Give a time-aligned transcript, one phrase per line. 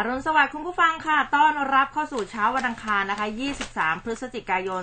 [0.00, 3.26] อรุณสวัสดิ์คุณผู้ฟังค่ะ ต้อนรับเข้าสู่เช้าวันอังคารนะคะ
[3.66, 4.82] 23 พฤศจิกายน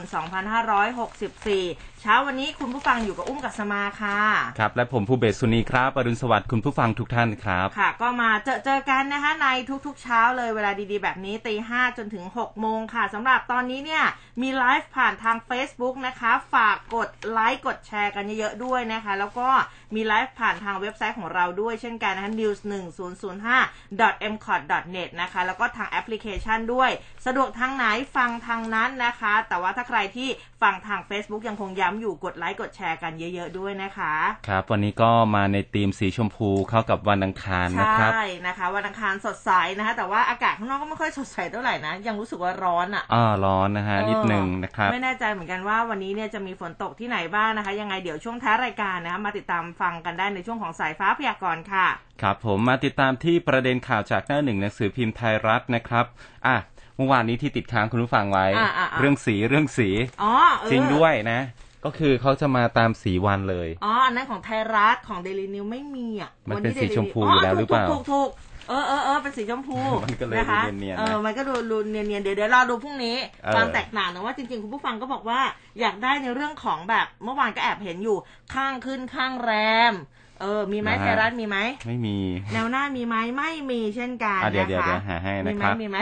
[0.79, 4.19] 2564 เช้าวันนี้คุณผู้ฟังอยู่กับอุ้มกัสมาค่ะ
[4.59, 9.47] ครับ และผมภูเบศสุนีครับ อรุณสวัสดิ์คุณผู้ฟังทุกท่านครับ ค่ะ ก็มาเจอเจอกันนะคะใน
[9.85, 14.03] ทุกๆ เช้าเลยเวลาดีๆ แบบนี้ตีห้าจนถึง 6 โมงค่ะ สำหรับตอนนี้เนี่ย
[14.41, 19.49] มีไลฟ์ผ่านทาง Facebook นะคะ ฝากกดไลค์กดแชร์กันเยอะๆด้วยนะคะ แล้วก็
[19.95, 24.61] มีไลฟ์ผ่านทางเว็บไซต์ของเราด้วยเช่นกันนะคะ news 1 0 0 5 m c o t
[24.95, 26.89] net นะคะ แล้วก็ทางแอปพลิเคชันด้วย
[27.25, 27.85] สะดวกทางไหน
[28.15, 30.29] ฟังทางนั้นนะคะ แต่ว่าถ้าใครที่
[30.61, 34.13] ฟังทาง Facebook ยังคงย้ำอยู่กดไลค์กดแชร์กันเยอะๆด้วยนะคะ
[34.47, 51.87] ครับ วันนี้ก็มาในธีมสีชมพูเข้ากับวันอังคารนะครับ ใช่นะคะ วันอังคารสดใสนะคะ แต่ว่าอากาศข้างนอกก็ไม่ค่อยสดใสเท่าไหร่นะ ยังรู้สึกว่าร้อนอะอ้อร้อนนะฮะเออนิดหนึ่งนะครับ ไม่แน่ใจเหมือนกันว่าวันนี้เนี่ยจะมีฝนตกที่ไหนบ้างนะคะ ยังไงเดี๋ยวช่วงท้ายรายการนะคะมาติดตามฟังกันได้ในช่วงของสายฟ้าพยากรณ์ค่ะ
[52.21, 56.05] ครับผมมาติดตามที่ประเด็นข่าวจากหน้าหนึ่งหนังสือพิมพ์ไทยรัฐนะครับ
[56.47, 56.57] อะ
[56.95, 59.89] เมื่อวานนี้ที่ติดค้างคุณผู้ฟังไว้อะอะอะเรื่องสีเรื่องสี
[60.23, 61.41] อ๋อเออจริงด้วยนะ
[61.85, 68.29] ก็คือเขาจะมาตามสีวันเลยอ๋ออันนั้นของไทยรัฐของเดลินิวไม่มีอะมันเป็นวัสีชมพู Daily อยู่แล้วหรือเปล่าถูกถูกถูก
[68.69, 75.41] เออเออเออเป็นสีชมพูมันก็เลยนะคะดูเนียนๆนะ เออมันก็ดูดูเนียนเนียนๆเดี๋ยวเดี๋ยวรอดูพรุ่งนี้ เออ ความแตกต่างแต่ว่าจริงๆ คุณผู้ฟังก็บอกว่า
[75.79, 78.17] อยากได้ในเรื่องของแบบเมื่อวานก็แอบเห็นอยู่
[78.53, 79.51] ข้างขึ้นข้างแร
[79.93, 79.95] ม
[80.41, 81.57] เออ มีไหมไทยรัฐมีไหม
[81.87, 82.17] ไม่มี
[82.53, 85.97] แนวหน้ามีไหมไม่มีเช่นกันอะเดี๋ยวนะเดี๋ยวคะเดี๋ยวหาให้นะมีไหมครับ มีไหม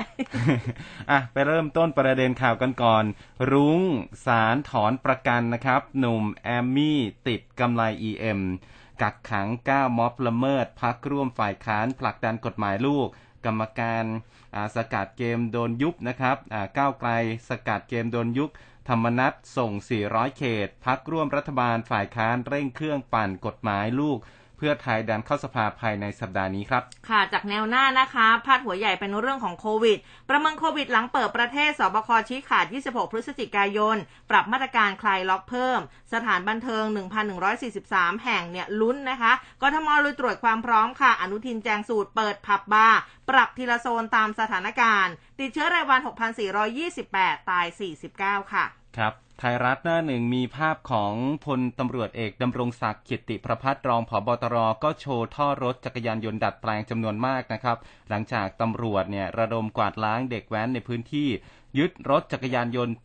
[1.12, 3.04] อะไปเริ่มต้นประเด็นข่าวกันก่อน
[3.52, 3.82] รุ้ง
[4.26, 8.40] สารถอนประกันนะครับ หนุ่มแอมมี่ติดกำไร EM
[9.04, 13.08] กักขัง 9 ม็อบละเมิดพักร่วมฝ่ายค้านผลักดันกฎหมายลูก
[13.46, 16.38] กรรมการาสกัดเกมโดนยุบนะครับ
[16.78, 17.10] ก้าวไกล
[17.50, 18.50] สกัดเกมโดนยุบ
[18.90, 19.72] ธรรมนัตส่ง
[20.06, 24.18] 400 เขต พักร่วมรัฐบาลฝ่ายค้านเร่งเครื่องปั่นกฎหมายลูก
[24.64, 29.98] พื่อไทยดันเข้าสภาภายในสัปดาห์นี้ครับ ค่ะ จากแนวหน้านะคะ พาดหัวใหญ่เป็นเรื่องของโควิด
[30.30, 33.98] ประเมินโควิดหลังเปิดประเทศสบคชี้ขาด 26 พฤศจิกายน
[34.30, 35.80] ปรับมาตรการคลายล็อกเพิ่ม
[36.14, 36.84] สถานบันเทิง
[37.54, 43.00] 1,143 แห่งเนี่ยลุ้นนะคะกทมลุยตรวจความพร้อมค่ะ อนุทินแจงสูตรเปิดผับบาร์
[43.30, 46.00] ปรับทีละโซนตามสถานการณ์ ติดเชื้อรายวัน
[46.74, 47.66] 6,428 ตาย
[48.10, 48.66] 49 ค่ะ
[48.98, 51.14] ครับ ไทยรัฐหน้าหนึ่งมีภาพของ
[51.46, 57.78] พลตำรวจเอกดำรงศักดิ์กิติประพัฒรองผบตรก็โชว์ท่อรถจักรยานยนต์ดัดแปลงจำนวนมากนะครับ
[58.10, 61.30] หลังจากตำรวจเนี่ยระดมกวาดล้างเด็กแว้นในพื้นที่
[61.78, 62.96] ยึดรถจักรยานยนต์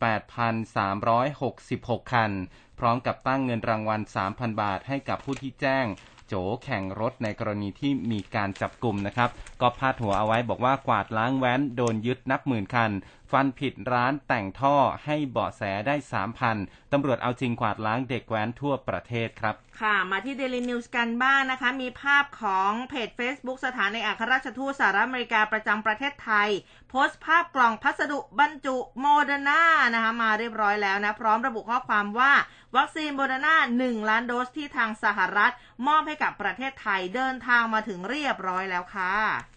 [1.17, 2.31] 8,366 คัน
[2.79, 5.85] พร้อมกับตั้งเงินรางวัล 3,000 บาทให้กับผู้ที่แจ้ง
[6.27, 9.29] โจแข่งรถในกรณีที่มีการจับกลุ่มนะครับ
[9.61, 12.91] ก็พาดหัวเอาไว้บอกว่ากวาดล้างแว้นโดนยึดนับหมื่นคัน
[13.31, 14.75] ฟันผิดร้านแต่งท่อ
[15.05, 15.95] ให้เบาะแสได้
[16.43, 26.49] 3,000ตำรวจเอาจริงกวาดล้างเด็กแว้นทั่วประเทศครับ ค่ะ มาที่เดลินิวส์กันบ้างนะคะ มีภาพของเพจ Facebook สถานเอกอัครราชทูตสหรัฐอเมริกาประจำประเทศไทย
[26.89, 29.63] โพสต์ภาพกล่องพัสดุบรรจุโมเดอร์นา
[29.93, 32.31] นะคะมาเรียบร้อยแล้วนะ พร้อมระบุข้อความว่า
[32.77, 35.53] วัคซีนโมเดอร์นา1ล้านโดสที่ทางสหรัฐ
[35.87, 39.13] มอบให้กับประเทศไทยเดินทางมาถึงเรียบร้อยแล้วค่ะ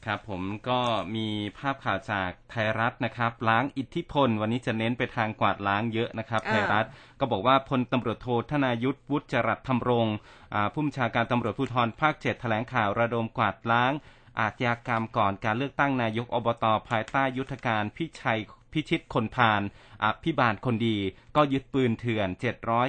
[0.06, 0.80] ครับผมก็
[1.16, 1.28] มี
[1.58, 6.86] ภาพข่าวจากไทยรัฐนะครับ ล้างอิทธิพล วันนี้จะเน้นไปทางกวาดล้างเยอะนะครับเออไทยรัฐ
[7.20, 10.16] ก็บอกว่าพลตำรวจโทธนายุทธวุฒิจรัสธรรมรงค์
[10.54, 13.92] อ่าผู้บัญชาการตำรวจภูธรภาคเจ็ดแถลงข่าวระดมกวาดล้าง
[14.40, 18.40] อาชญากรรมก่อนการเลือกตั้งนายกอบต ภายใต้ยุทธการพิชัย
[18.72, 19.62] พิชิตคนพาน
[20.04, 20.96] อภิบาลคนดี
[21.36, 22.28] ก็ยึดปืนเถื่อน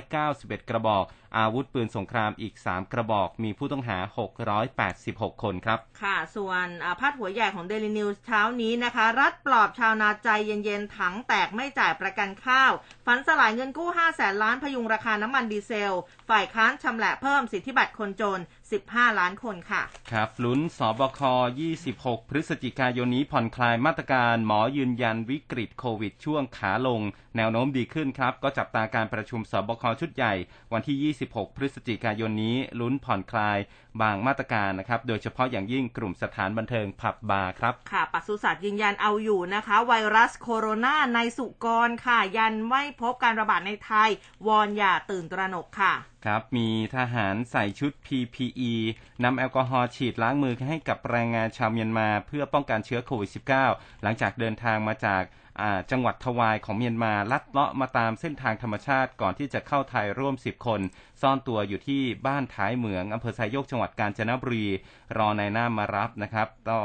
[0.04, 1.06] 791 กระบอก
[1.38, 3.98] อาวุธปืนสงครามอีก 3 กระบอกมีผู้ต้องหา
[4.72, 12.72] 686 คนครับ ค่ะ ส่วนอ่าพาดหัวใหญ่ของ Daily News เช้านี้นะคะ รัฐปลอบชาวนาใจเย็นๆ ถังแตกไม่จ่ายประกันข้าว
[13.06, 15.98] ฝันสลายเงินกู้ 5 แสนล้านพยุงราคาน้ำมันดีเซล
[16.30, 18.40] ฝ่ายค้านชำแหละเพิ่มสิทธิบัตรคนจน
[18.80, 21.22] 15 ล้านคนค่ะ ครับลุ้นสบค
[21.76, 27.02] 26 พฤศจิกายนนี้ผ่อนคลายมาตรการหมอยืนยันวิกฤตโควิดช่วงขาลง
[27.38, 30.34] แนวโน้มดีขึ้นครับ ก็จับตาการประชุมสบคชุดใหญ่
[30.74, 33.58] วันที่26พฤศจิกายนนี้ลุ้นผ่อนคลาย
[34.02, 44.10] บางมาตรการนะครับ โดยเฉพาะอย่างยิ่งกลุ่มสถานบันเทิงผับบาร์ครับ ค่ะปศุสัตว์ยืนยันเอาอยู่นะคะ ไวรัสโคโรนาในสุกรค่ะ ยันไม่พบการระบาดในไทย
[44.48, 45.94] วอนอย่าตื่นตระหนกค่ะ
[46.26, 48.74] ครับ มีทหารใส่ชุด PPE
[49.24, 53.30] นำแอลกอฮอล์ฉีดล้างมือให้กับแรงงานชาวเมียนมา เพื่อป้องกันเชื้อโควิด
[53.68, 55.24] -19 หลังจากเดินทางมาจาก
[55.62, 60.82] อ่าจังหวัดทวายของเมียนมาลัดเลาะมาตามเส้นทางธรรมชาติก่อนที่จะเข้าไทยร่วม 10 คน
[61.22, 64.66] ซ่อนตัวอยู่ที่บ้านท้ายเหมืองอำเภอไซโยกจังหวัดกาญจนบุรี
[65.18, 66.80] รอนายหน้ามารับนะครับก็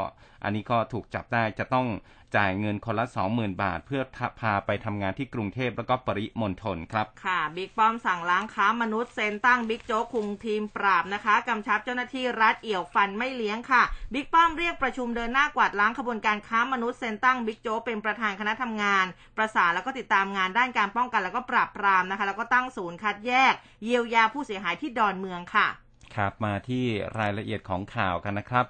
[0.45, 1.89] อันนี้ก็ถูกจับได้จะต้อง
[2.37, 4.03] จ่ายเงินคนละ 20,000 บาท เพื่อ
[4.41, 13.83] พาไปทำงานที่กรุงเทพแล้วก็ปริมณฑลครับ ค่ะบิ๊กป้อมสั่งล้างค้ามนุษย์เซ็นตั้งบิ๊กโจ๊กคุมทีมปราบนะคะกำชับเจ้าหน้าที่รัฐเอี่ยวฟันไม่เลี้ยงค่ะ
[14.13, 23.55] บิ๊กป้อมเรียกประชุมเดินหน้ากวาดล้างขบวนการค้ามนุษย์เซ็นตั้งบิ๊กโจ๊กเป็นประธานคณะทำงาน ประสานแล้วก็ติดตามงานด้านการป้องกันแล้วก็ปราบปรามนะคะ แล้วก็ตั้งศูนย์คัดแยก
[23.85, 25.69] เยียวยาผู้เสียหายที่ดอนเมืองค่ะ
[26.17, 26.85] ครับมาที่
[27.19, 28.67] รายละเอียดของข่าวกันนะครับ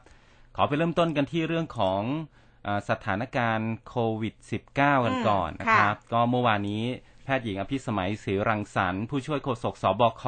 [0.56, 2.02] ขอไปเริ่มต้นกันที่เรื่องของ
[2.66, 4.34] อาสถานการณ์โควิด
[4.74, 6.84] -19 กันก่อนนะครับ ก็เมื่อวานนี้
[7.24, 10.24] แพทย์หญิงอภิสมัยศรีรังสรรค์ผู้ช่วยโฆษกสบค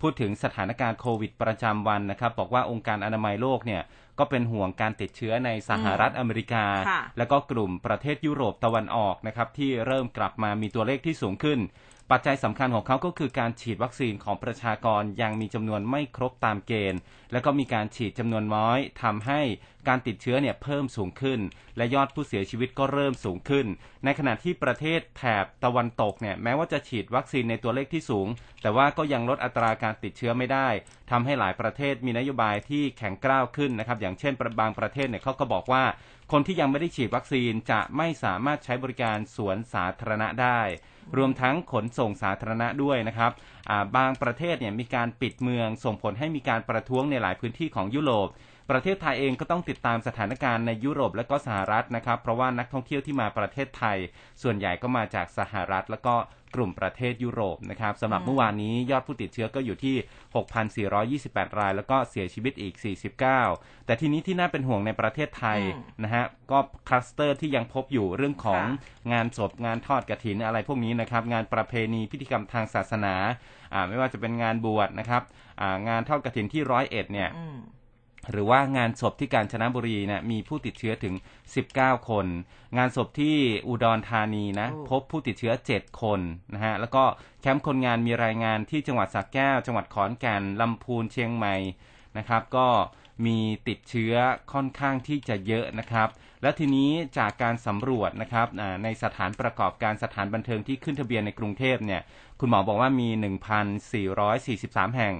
[0.00, 3.82] พูดถึงสถานการณ์โควิดประจำวันนะครับ บอกว่าองค์การอนามัยโลกเนี่ย
[4.18, 11.58] ก็เป็นห่วงการติดเชื้อในสหรัฐอเมริกาค่ะแล้วก็กลุ่มประเทศยุโรปตะวันออกนะครับที่เริ่มกลับมามีตัวเลขที่สูงขึ้น
[12.12, 17.00] ปัจจัยสำคัญของเขาก็คือการฉีดวัคซีนของประชากรยังมีจำนวนไม่ครบตามเกณฑ์
[17.32, 19.40] แล้วก็มีการฉีดจำนวนน้อยทำให้
[19.88, 21.40] การติดเชื้อเนี่ยเพิ่มสูงขึ้น
[21.76, 23.66] และยอดผู้เสียชีวิตก็เริ่มสูงขึ้น
[24.04, 28.26] ในขณะที่ประเทศแถบตะวันตกเนี่ยแม้ว่าจะฉีดวัคซีนในตัวเลขที่สูง
[28.62, 30.68] แต่ว่าก็ยังลดอัตราการติดเชื้อไม่ได้
[31.10, 35.84] ทำให้หลายประเทศมีนโยบายที่แข็งกร้าวขึ้นนะครับอย่างเช่นบางประเทศเนี่ยเขาก็บอกว่า
[36.32, 40.60] คนที่ยังไม่ได้ฉีดวัคซีนจะไม่สามารถใช้บริการสวนสาธารณะได้
[41.16, 43.32] รวมทั้งขนส่งสาธารณะด้วยนะครับ
[43.96, 48.28] บางประเทศเนี่ยมีการปิดเมืองส่งผลให้มีการประท้วงในหลายพื้นที่ของยุโรป
[48.70, 53.98] ประเทศไทยเองก็ต้องติดตามสถานการณ์ในยุโรปและก็สหรัฐนะครับ เพราะว่านักท่องเที่ยวที่มาประเทศไทย
[54.42, 56.16] ส่วนใหญ่ก็มาจากสหรัฐแล้วก็
[56.56, 59.96] กลุ่มประเทศยุโรปนะครับสำหรับเมื่อวานนี้ยอดผู้ติดเชื้อก็อยู่ที่
[61.28, 62.74] 6,428 ราย แล้วก็เสียชีวิตอีก
[63.10, 63.20] 49
[63.86, 66.58] แต่ทีนี้ที่น่าเป็นห่วงในประเทศไทยอืมนะฮะก็
[66.88, 73.14] คลัสเตอร์ที่ยังพบอยู่เรื่องของค่ะงานศพงานทอดกระถินอะไรพวกนี้นะครับงานประเพณีพิธีกรรมทางศาสนา
[73.72, 75.22] อ่าไม่ว่าจะเป็นงานบวชนะครับ
[75.60, 77.58] อ่างานทอดกระถินที่ร้อยเอ็ดเนี่ยอืม
[78.30, 81.14] หรือว่างานศพที่กาญจนบุรีเนี่ยมีผู้ติดเชื้อถึง
[81.60, 82.26] 19 คน
[82.76, 83.36] งานศพที่
[83.68, 86.20] อุดรธานีนะโอ้พบผู้ติดเชื้อ 7 คน
[86.54, 87.04] นะฮะแล้วก็
[87.40, 91.56] แคมป์คนงานมีรายงานที่จังหวัดสระแก้ว จังหวัดขอนแก่นลำพูนเชียงใหม่
[92.18, 92.68] นะครับ ก็
[93.26, 93.38] มี
[93.68, 94.14] ติดเชื้อ
[94.52, 96.08] ค่อนข้างที่จะเยอะนะครับ
[96.42, 102.02] และทีนี้จากการสำรวจนะครับอ่าในสถานประกอบการสถานบันเทิงที่ขึ้นทะเบียนในกรุงเทพเนี่ย
[102.40, 103.08] คุณหมอบอกว่ามี
[104.02, 105.14] 1,443 แห่ง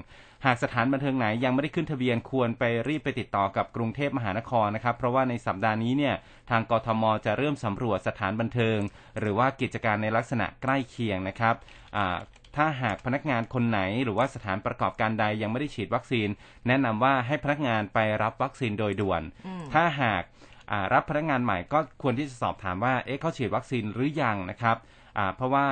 [0.46, 6.14] หากสถานบันเทิงไหนยังไม่ได้ขึ้นทะเบียนควรไปรีบไปติดต่อกับกรุงเทพมหานครนะครับ เพราะว่าในสัปดาห์นี้เนี่ย
[6.50, 8.78] ทางกทมจะเริ่มสำรวจสถานบันเทิง
[9.20, 11.54] หรือว่ากิจการในลักษณะใกล้เคียงนะครับ
[11.96, 12.16] อ่า
[12.56, 16.28] ถ้าหากพนักงานคนไหนหรือว่าสถานประกอบการใดยังไม่ได้ฉีดวัคซีน
[16.66, 20.22] แนะนำว่าให้พนักงานไปรับวัคซีนโดยด่วนอืมถ้าหาก
[20.70, 24.76] อ่ารับพนักงานใหม่ก็ควรที่จะสอบถามว่าเอ๊ะเขาฉีดวัคซีนหรือยังนะครับ
[25.18, 25.66] อ่าเพราะว่า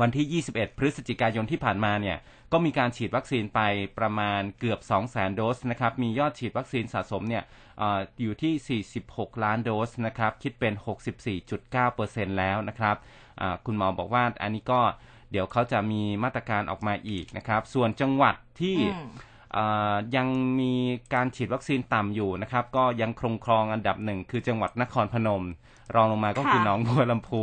[0.00, 2.16] วันที่ 21 พฤศจิกายนที่ผ่านมาเนี่ย
[2.52, 3.60] ก็มีการฉีดวัคซีนไป
[3.98, 7.44] ประมาณเกือบ200,000 โดสนะครับมียอดฉีดวัคซีนสะสมเนี่ย
[7.78, 10.74] เอออยู่ที่ 46 ล้านโดสนะครับคิดเป็น
[11.56, 12.96] 64.9%แล้วนะครับ
[13.40, 14.80] อ่าคุณหมอบอกว่าอันนี้ก็
[15.30, 19.08] เดี๋ยวเขาจะมีมาตรการออกมาอีกนะครับ ส่วนจังหวัดที่อืม
[19.56, 20.28] อ่ายัง
[20.60, 20.72] มี
[21.14, 25.44] การฉีดวัคซีนต่ำอยู่นะครับ ก็ยังคงครองอันดับหนึ่งคือจังหวัดนครพนม
[25.94, 27.42] รองลงมาก็คือค่ะหนองบัวลำพู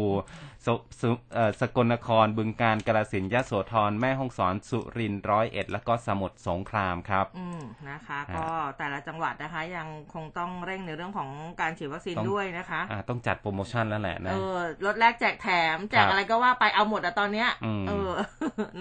[0.67, 0.69] ส
[1.01, 8.47] สุเอ่อสกลนครบึงการกาฬสินธุ์ยโสธรแม่ฮ่องสอนสุรินทร์ร้อยเอ็ดแล้วก็สมุทรสงครามครับ อืมนะคะฮะก็
[8.77, 11.29] แต่ละจังหวัดนะคะ ยังคงต้องเร่งในเรื่องของ
[11.61, 18.11] การฉีดวัคซีนต้องด้วยนะคะอ่าต้องจัดโปรโมชั่นแล้วแหละเอนะอลดแลกแจกแถม แจครักบอะไรก็ว่าไปเอาหมดอะตอนเนี้ยอืมเออ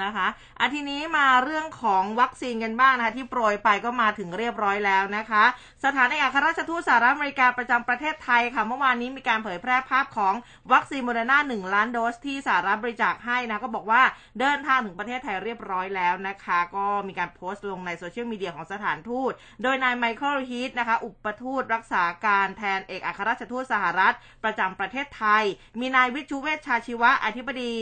[0.03, 0.27] นะคะ
[0.61, 5.45] อาทีนี้มาเรื่องของวัคซีนกันบ้างนะคะที่โปรยไปก็มาถึงเรียบร้อยแล้วนะคะ
[5.85, 10.35] สถานเอกอัครราชทูตสหรัฐอเมริกาประจำประเทศไทยค่ะเมื่อวานนี้มีการเผยแพร่ภาพของ
[10.73, 14.03] วัคซีนโมเดอร์นาหนึ่งล้านโดสที่สหรัฐบริจาคให้นะก็บอกว่า
[14.41, 24.15] เดินทางถึงประเทศไทยเรียบร้อยแล้วนะคะ ก็มีการโพสต์ลงในโซเชียลมีเดียของสถานทูต โดยนายไมเคิลฮีทนะคะอุปทูตรักษาการแทนเอกอัครราชทูตสหรัฐ
[24.45, 25.45] ประจำประเทศไทย
[25.81, 27.75] มีนายวิชชุเวชชาชีวะอธิบดี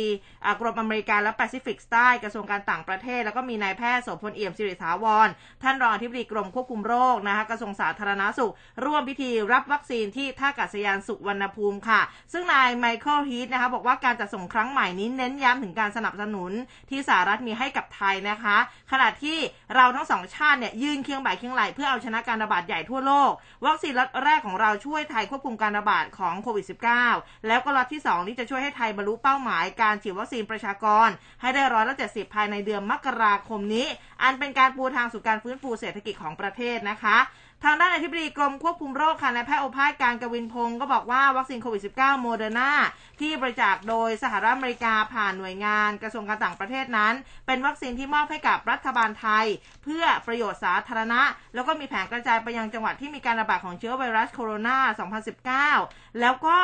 [0.61, 5.29] กรมอเมริกาและแปซิฟิกใต้กระทรวงการต่างประเทศ แล้วก็มีนายแพทย์โสภณเอี่ยมศิริถาวร
[5.63, 8.53] ท่านรองอธิบดีกรมควบคุมโรคนะคะกระทรวงสาธารณสุข
[8.85, 12.01] ร่วมพิธีรับวัคซีนที่ท่าอากาศยานสุวรรณภูมิค่ะ
[12.33, 16.53] ซึ่งนายไมเคิลฮีทนะคะบอกว่าการจัดส่งครั้งใหม่นี้เน้นย้ำถึงการสนับสนุน
[16.91, 18.57] ที่สหรัฐมีให้กับไทยนะคะ
[18.93, 19.39] ขณะที่
[19.75, 23.31] เราทั้งสองชาติเนี่ยยืนเคียงบ่าเคียงไหล่เพื่อเอาชนะการระบาดใหญ่ทั่วโลก
[23.67, 26.67] วัคซีนล็อตแรกของเราช่วยไทยควบคุมการระบาดของโควิด
[27.07, 31.09] -19 แล้วก็ล็อตที่ 2 นี้จะช่วยให้ไทยบรรลุเป้าหมายการฉีดวัคซีนประชากร
[31.41, 33.87] ให้ได้ร้อยละ70ภายในเดือนมกราคมนี้
[34.23, 37.19] อันเป็นการปูทางสู่การฟื้นฟูเศรษฐกิจของประเทศนะคะ
[37.65, 42.71] ทางด้านอธิบดีกรมควบคุมโรคค่ะนายแพทย์โอภาสการย์กวินพงศ์ก็บอกว่าวัคซีนโควิด -19 โมเดอร์นา
[43.21, 47.15] ที่บริจาคโดยสหรัฐอเมริกาผ่านหน่วยงานกระทรวงการต่างประเทศนั้น
[47.47, 49.47] เป็นวัคซีนที่มอบให้กับรัฐบาลไทย
[49.85, 51.23] เพื่อประโยชน์สาธารณะ
[51.55, 54.77] แล้วก็มีแผนกระจายไปยังจังหวัดที่มีการระบาดของเชื้อไวรัสโคโรนา
[55.73, 56.57] 2019 แล้วก็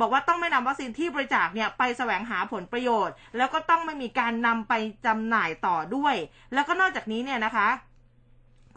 [0.00, 4.72] บอกว่าต้องไม่นำวัคซีนที่บริจาคเนี่ยไปแสวงหาผลประโยชน์ แล้วก็ต้องไม่มีการนำไป
[5.06, 6.14] จำหน่ายต่อด้วย
[6.54, 7.68] แล้วก็นอกจากนี้เนี่ยนะคะ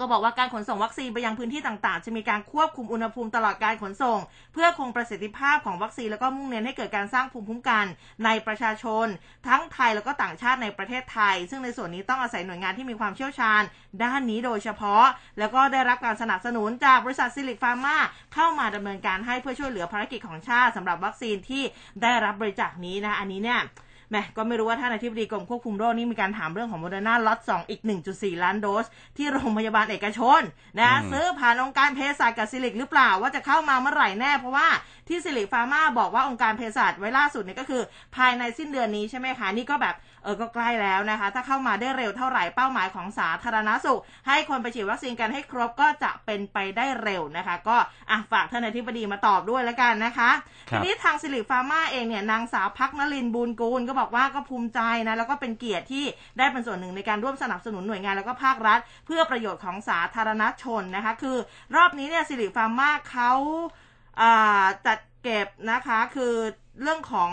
[0.02, 4.20] ก็บอกว่าการขนส่งวัคซีนไปยังพื้นที่ต่างๆ จะมีการควบคุมอุณหภูมิตลอดการขนส่ง
[4.54, 7.86] เพื่อคงประสิทธิภาพของวัคซีนแล้วก็มุ่งเน้นให้เกิดการสร้างภูมิคุ้มกัน
[8.26, 9.08] ในประชาชน
[9.48, 13.62] ทั้งไทยแล้วก็ต่างชาติในประเทศไทย ซึ่งในส่วนนี้ต้องอาศัยหน่วยงานที่มีความเชี่ยวชาญ
[14.04, 15.04] ด้านนี้โดยเฉพาะ
[15.40, 17.98] แล้วก็ได้รับการสนับสนุนจากบริษัทซิลิคฟาร์มา
[18.34, 21.64] เข้ามาดำเนินการให้เพื่อช่วยเหลือภารกิจของชาติสำหรับวัคซีนที่
[22.02, 23.62] ได้รับบริจาคนี้นะอันนี้เนี่ย
[24.12, 28.86] แหมก็ไม่รู้ว่าท่านอธิบดีกรมควบคุมโรคนี่มีการถามเรื่องของโมเดอร์นาล็อต2อีก 1.4 ล้านโดส
[29.18, 30.42] ที่โรงพยาบาลเอกชน
[30.80, 34.68] นะอืมซื้อผ่านองค์การเภสัชกับซิลลิคหรือเปล่าว่าจะเข้ามาเมื่อไหร่แน่ เพราะว่า
[35.08, 37.82] ที่ซิลลิคฟาร์มาบอกว่าองค์การเภสัชไว้ล่าสุดเนี่ยก็คือ
[38.16, 47.78] ภายในสิ้นเดือนนี้ใช่ไหมคะนี่ก็แบบ เออก็ใกล้แล้วนะคะ ถ้าเข้ามาได้เร็วเท่าไหร่เป้าหมายของสาธารณสุข ให้คนไปฉีดวัคซีนกันให้ครบก็จะเป็นไปได้เร็วนะคะ ก็
[48.10, 50.32] อะฝากท่านอธิบดีมาตอบด้วยแล้วกันนะคะ
[50.70, 56.06] ครัทีบนี้ทางซิลลิคฟาร์มาเองเนี่ยนางสาวพักนลินบูลกูลก็บอกว่าก็ภูมิใจนะแล้วก็เป็นเกียรติที่
[56.38, 61.38] ได้เป็นส่วนหนึ่งในการร่วมสนับสนุนหน่วยงานแล้วก็ภาครัฐ เพื่อประโยชน์ของสาธารณชนนะคะ คือ
[61.76, 63.32] รอบนี้เนี่ยซิลลิคฟาร์มาเขา
[64.22, 66.34] อ่าจัดเก็บนะคะคือ
[66.82, 67.32] เรื่องของ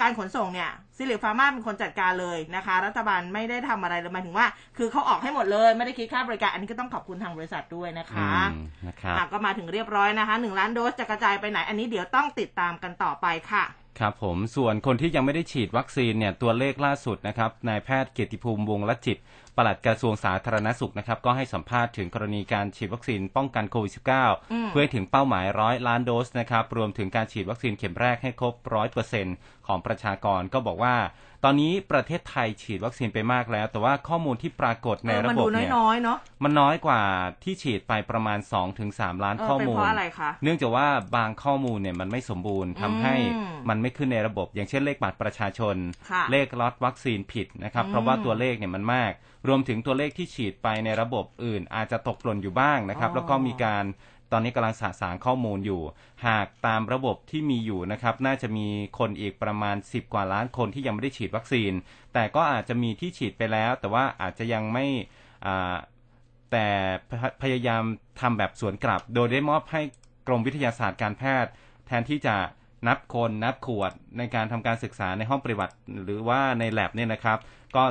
[0.00, 13.64] การขนส่งเนี่ย ซิลลิคฟาร์มาเป็นคนจัดการเลยนะคะ รัฐบาลไม่ได้ทำอะไรเลยหมายถึงว่า คือเขาออกให้หมดเลย ไม่ได้คิดค่าบริการ อันนี้ก็ต้องขอบคุณทางบริษัทด้วยนะคะอืมนะครับอะก็มาถึงเรียบร้อยนะคะหนึ่งล้านโดสจะกระจายไปไหน อันนี้เดี๋ยวต้องติดตามกันต่อไปค่ะ
[13.98, 19.18] ครับผมส่วนคนที่ยังไม่ได้ฉีดวัคซีนเนี่ยตัวเลขล่าสุดนะครับนายแพทย์เกียรติภูมิวงศ์ละจิต
[19.58, 29.26] ปลัดกระทรวงสาธารณสุขนะครับก็ให้สัมภาษณ์ถึงกรณีการฉีดวัคซีนป้องกันโควิดอืม -19 เพื่อให้ถึงเป้าหมายร้อยล้านโดสนะครับรวมถึงการฉีดวัคซีนเข็มแรกให้ครบร้อยเปอร์เซ็น
[29.66, 30.96] ของประชากรก็บอกว่า
[31.44, 37.00] ตอนนี้ประเทศไทยฉีดวัคซีนไปมากแล้ว แต่ว่าข้อมูลที่ปรากฏในเออระมันบบดูเนี่ยน้อยๆเนาะมันน้อยกว่า
[37.44, 38.38] ที่ฉีดไปประมาณ
[38.80, 40.86] 2-3 ล้านเออข้อเป็นมูเพลราะอะไรคะเนื่องจากว่า
[41.16, 45.76] บางข้อมูลเนี่ยมันไม่สมบูรณ์ทำให้อืมมันไม่ขึ้นในระบบ อย่างเช่นเลขบัตรประชาชน
[46.10, 49.12] ค่ะเลขล็อตวัคซีนผิดนะครับอืมเพราะว่าตัวเลขเนี่ยมันมาก
[49.48, 53.84] รวมถึงตัวเลขที่ฉีดไปในระบบอื่น อาจจะตกหล่นอยู่บ้างนะครับอ๋อแล้วก็มีการ
[54.32, 55.82] ตอนนี้กำลังสะสางข้อมูลอยู่
[56.26, 58.66] หากตามระบบที่มีอยู่นะครับ น่าจะมี
[58.98, 61.72] คนอีกประมาณ 10 กว่าล้านคนที่ยังไม่ได้ฉีดวัคซีน
[62.14, 64.86] แต่ก็อาจจะมีที่ฉีดไปแล้ว แต่ว่าอาจจะยังไม่
[65.46, 65.76] อ่า
[66.52, 66.68] แต่
[67.10, 67.82] พยพยายาม
[68.20, 69.82] ทำแบบสวนกลับ โดยได้มอบให้
[70.26, 71.50] กรมวิทยาศาสตร์การแพทย์
[71.86, 72.36] แทนที่จะ
[72.88, 75.74] นับคนนับขวดในการทำการศึกษาในห้องปฏิบัติ
[76.04, 77.38] หรือว่าใน l ลบเนี่ยนะครับ
[77.76, 77.84] ก็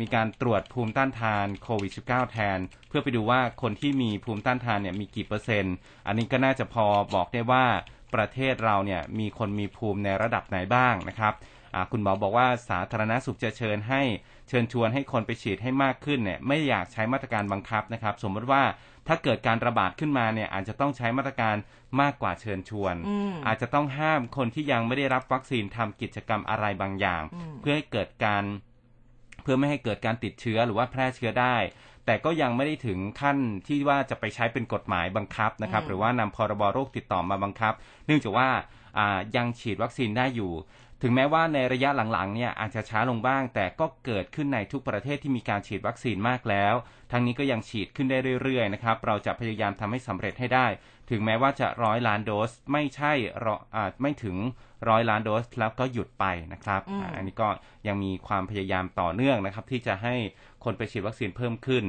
[0.00, 5.74] มีการตรวจภูมิต้านทานโควิด -19 แทน เพื่อไปดูว่าคนที่มีภูมิต้านทานเนี่ยมีกี่เปอร์เซ็นต์
[6.06, 7.66] อันนี้ก็น่าจะพอบอกได้ว่า
[8.14, 11.34] ประเทศเราเนี่ยมีคนมีภูมิในระดับไหนบ้างนะครับ
[11.74, 14.02] อ่าคุณหมอบอกว่าสาธารณสุขจะเชิญให้
[14.48, 18.62] เชิญชวนให้คนไปฉีดให้มากขึ้นเนี่ยไม่อยากใช้มาตรการบังคับนะครับ สมมติว่า
[19.06, 21.56] ถ้าเกิดการระบาดขึ้นมาเนี่ยอาจจะต้องใช้มาตรการ
[22.00, 31.56] มากกว่าเชิญชวนอืมอาจจะต้องห้ามคนที่ยังไม่ได้รับวัคซีนทำกิจกรรมอะไรบางอย่างอืมเพื่อให้เกิดการเพื่อไม่ให้เกิดการติดเชื้อหรือว่าแพร่เชื้อได้
[32.06, 33.36] แต่ก็ยังไม่ได้ถึงขั้น
[33.66, 37.72] ที่ว่าจะไปใช้เป็นกฎหมายบังคับนะครับ หรือว่านำพรบโรคติดต่อมาบังคับ
[38.06, 38.48] เนื่องจากว่า
[39.36, 40.52] ยังฉีดวัคซีนได้อยู่
[41.02, 46.74] ถึงแม้ว่าในระยะหลังๆเนี่ยอาจจะช้าลงบ้าง แต่ก็เกิดขึ้นในทุกประเทศที่มีการฉีดวัคซีนมากแล้ว
[47.12, 50.66] ทั้งนี้ก็ยังฉีดขึ้นได้เรื่อยๆนะครับ เราจะพยายามทำให้สำเร็จให้ได้
[51.10, 53.12] ถึงแม้ว่าจะร้อยล้านโดสไม่ใช่
[53.44, 54.36] ร้อยอ่าไม่ถึง
[54.88, 57.48] ร้อยล้านโดสแล้วก็หยุดไปนะครับอืมอ่าอันนี้ก็
[57.86, 60.14] ยังมีความพยายามต่อเนื่องนะครับ ที่จะให้
[60.64, 61.84] คนไปฉีดวัคซีนเพิ่มขึ้น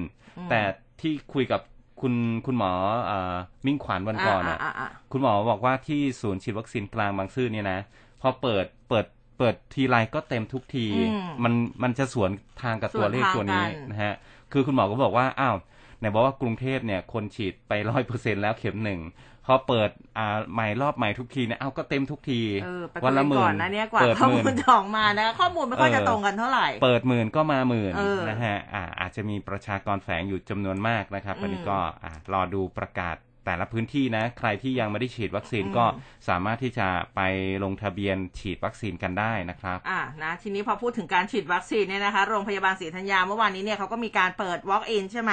[0.50, 0.62] แต่
[1.02, 1.62] ที่คุยกับ
[2.02, 2.14] คุณ
[2.46, 2.72] คุณหมอ
[3.10, 3.36] อา
[3.66, 7.80] มิ่งขวัญวันก่อนอะอ่าอ่าคุณหมอบอกว่าที่ศูนย์ฉีดวัคซีนกลางบางซื่อเนี่ยนะ
[8.22, 9.06] พอเปิดเปิด
[9.38, 12.30] เปิดทีไรก็เต็มทุกทีอืมมันมันจะสวน
[12.62, 14.16] ทางกับตัวเลขสวนทางตัวนี้กันนะฮะ
[14.52, 15.56] คือคุณหมอก็บอกว่า อ้าว
[16.00, 19.02] ไหนบอกว่ากรุงเทพเนี่ย คนฉีดไปร้อยเปอร์เซ็นแล้วเข็มหนึ่ง
[19.46, 33.16] พอเปิดอ่าใหม่รอบใหม่ทุกทีเนี่ยเอ้าก็เต็มทุกทีเออไปวันละหมื่ก่อนนนะเนี่ยกว่าเปิดข้อหมูมื่ลนจะออกมานะข้อมูลไม่ค่อยเออจะตรงกันเท่าไหร่ เปิดหมื่นก็มาหมื่นเออนะฮะอ่าอาจจะมีประชากรแฝงอยู่จำนวนมากนะครับอืมอันนี้ก็อ่ารอดูประกาศ
[33.50, 35.86] แต่ละพื้นที่นะ ใครที่ยังไม่ได้ฉีดวัคซีนอืมก็
[36.30, 37.22] สามารถที่จะไป
[37.64, 45.32] ลงทะเบียนฉีดวัคซีนกันได้นะครับอ่านะทีนี้พอพูดถึงการฉีดวัคซีนเนี่ยนะคะโรงพยาบาลศรีธัญญาเมื่อวานนี้เนี่ยเขาก็มีการเปิด walk in ใช่ไหม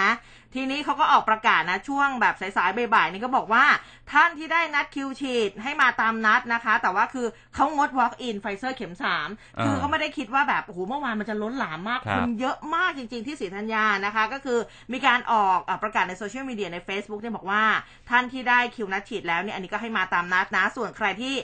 [0.54, 3.64] ทีนี้เขาก็ออกประกาศนะช่วงแบบสายๆบ่ายๆนี่ก็บอกว่า
[4.12, 9.28] ท่านที่ได้นัดคิวฉีดให้มาตามนัดนะคะ แต่ว่าคือเขางด walk in ไฟเซอร์เข็มสาม
[9.64, 14.58] คือเขาไม่ได้คิดว่าแบบโอ้โหเมื่อวานมันจะล้นหลามมากคือคนเยอะมากจริง ๆที่ศรีธัญญานะคะ ก็คือ
[14.92, 17.62] มีการออกอาประกาศในโซเชียลมีเดียใน Facebook เนี่ยบอกว่า
[18.10, 21.34] ท่านที่ได้คิวนัดฉีดแล้วเนี่ยอันนี้ก็ให้มาตามนัดนะ ส่วนใครที่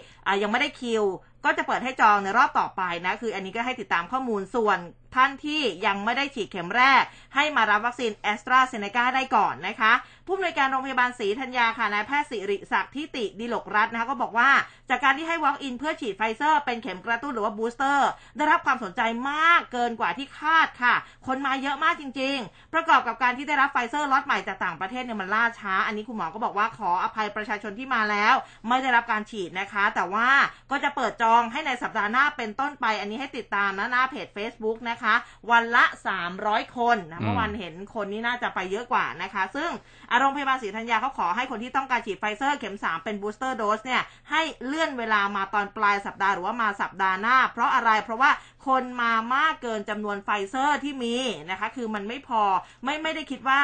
[0.42, 1.04] ยังไม่ได้คิว
[1.44, 4.78] ก็จะเปิดให้จองในรอบต่อไปนะ คืออันนี้ก็ให้ติดตามข้อมูลส่วน
[5.14, 7.02] ท่านที่ยังไม่ได้ฉีดเข็มแรก
[7.34, 9.92] ให้มารับวัคซีนแอสตราเซเนกาได้ก่อนนะคะ
[10.26, 14.50] ผู้อำนวยการโรงพยาบาลศรีธัญญาค่ะนายแพทย์สิริศักดิ์ทิติดิลกรัตน์นะคะก็บอกว่า
[14.90, 19.00] จากการที่ให้ walk in เพื่อฉีดไฟเซอร์เป็นเข็มกระตุ้นหรือว่า booster ได้รับความสนใจ
[19.30, 20.94] มากเกินกว่าที่คาดค่ะ
[21.26, 28.34] คนมาเยอะมากจริง ๆ ประกอบกับการที่ได้รับไฟเซอร์ล็อตใหม่จากต่างประเทศเนี่ยมันล่าช้า อันนี้คุณหมอก็บอกว่าขออภัยประชาชนที่มาแล้ว
[28.68, 30.30] ไม่ได้รับการฉีดนะคะ แต่ว่า
[30.70, 35.14] ก็จะเปิดจองให้ในสัปดาห์หน้าเป็นต้นไป อันนี้ให้ติดตามนะหน้าเพจ Facebook นะคะ
[35.50, 35.84] วันละ
[36.30, 39.70] 300 คนนะเมื่อวานเห็นคนนี้น่าจะไปเยอะกว่านะคะ ซึ่ง
[40.10, 48.30] อะโรงพยาบาลศรีธัญญาเขาขอให้คนที่ต้องการฉีดไฟเซอร์เข็ม 3 เป็น booster dose เนี่ยให้เลื่อนเวลามาตอนปลายสัปดาห์หรือว่ามาสัปดาห์หน้า เพราะอะไรเพราะว่า
[48.66, 51.14] คนมามากเกินจำนวนไฟเซอร์ที่มี
[51.50, 52.42] นะคะ คือมันไม่พอ
[52.84, 53.62] ไม่ไม่ได้คิดว่า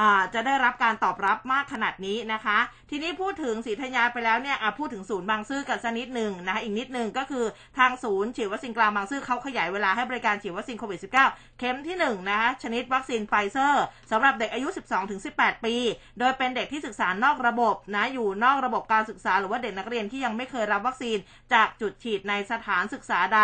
[0.00, 2.58] อ่าจะได้รับการตอบรับมากขนาดนี้นะคะ
[2.90, 7.44] ทีนี้พูดถึงศรีธัญญาไปแล้วเนี่ยอะพูดถึงศูนย์บางซื่อกันสักนิดหนึ่งนะคะอีกนิดหนึ่งก็คือ
[7.78, 14.68] ทางศูนย์ฉีดวัคซีนกลางบางซื่อเขาขยายเวลาให้บริการฉีดวัคซีนโควิด -19 เข็มที่1นะคะชนิดวัคซีนไฟเซอร์สำหรับเด็กอายุ
[15.16, 15.74] 12-18 ปี
[16.18, 21.18] โดยเป็นเด็กที่ศึกษานอกระบบนะอยู่นอกระบบการศึกษา หรือว่าเด็กนักเรียนที่ยังไม่เคยรับวัคซีน
[21.52, 23.40] จากจุดฉีดในสถานศึกษาใด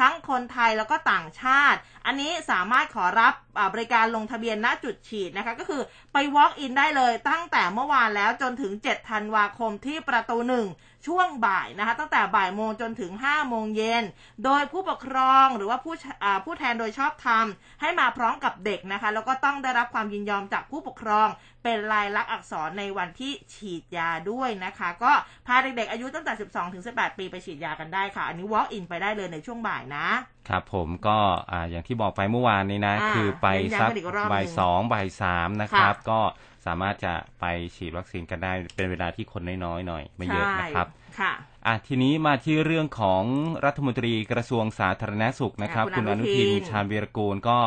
[0.00, 3.34] ทั้งคนไทยแล้วก็ต่างชาติ อันนี้สามารถขอรับ
[3.74, 5.82] บริการลงทะเบียนณจุดฉีดนะคะก็คือ
[6.14, 10.66] ไป walk in ได้เลยตั้งแต่เมื่อวานแล้วจนถึง 7 ธันวาคมที่ประตูหนึ่ง
[11.06, 14.04] ช่วงบ่ายนะคะ ตั้งแต่บ่ายโมงจนถึง5โมงเย็น
[14.44, 15.94] โดยผู้ปกครองหรือว่าผู้
[16.24, 17.46] อ่าผู้แทนโดยชอบธรรม
[17.80, 21.28] ให้มาพร้อมกับเด็กนะคะ แล้วก็ต้องได้รับความยินยอมจากผู้ปกครอง
[21.62, 25.12] เป็นลายลักษณ์อักษรในวันที่ฉีดยาด้วยนะคะ ก็
[25.46, 30.06] พาเด็กๆอายุตั้งแต่ 12ถึง18 ปีไปฉีดยากันได้ค่ะ อันนี้ walk in ไปได้เลยในช่วงบ่ายนะ
[30.48, 31.18] ครับผมก็
[31.50, 36.20] อ่าอย่างที่บอกไปเมื่อวานนี้นะอ่าคือไปเน้นย้ำสักกันอีกรอบหนึ่งบ่ายสองบ่ายสามนะครับค่ะก็
[36.66, 37.44] สามารถจะไป
[37.76, 41.32] ฉีดวัคซีนกันได้เป็นเวลาที่คนน้อยๆหน่อยไม่เยอะนะครับใช่ค่ะ
[41.66, 43.24] อะทีนี้มาที่เรื่องของ
[43.64, 47.58] รัฐมนตรีกระทรวงสาธารณสุขนะครับอะคุคุณณออนุนุทิทินนชาญวีรกูลก็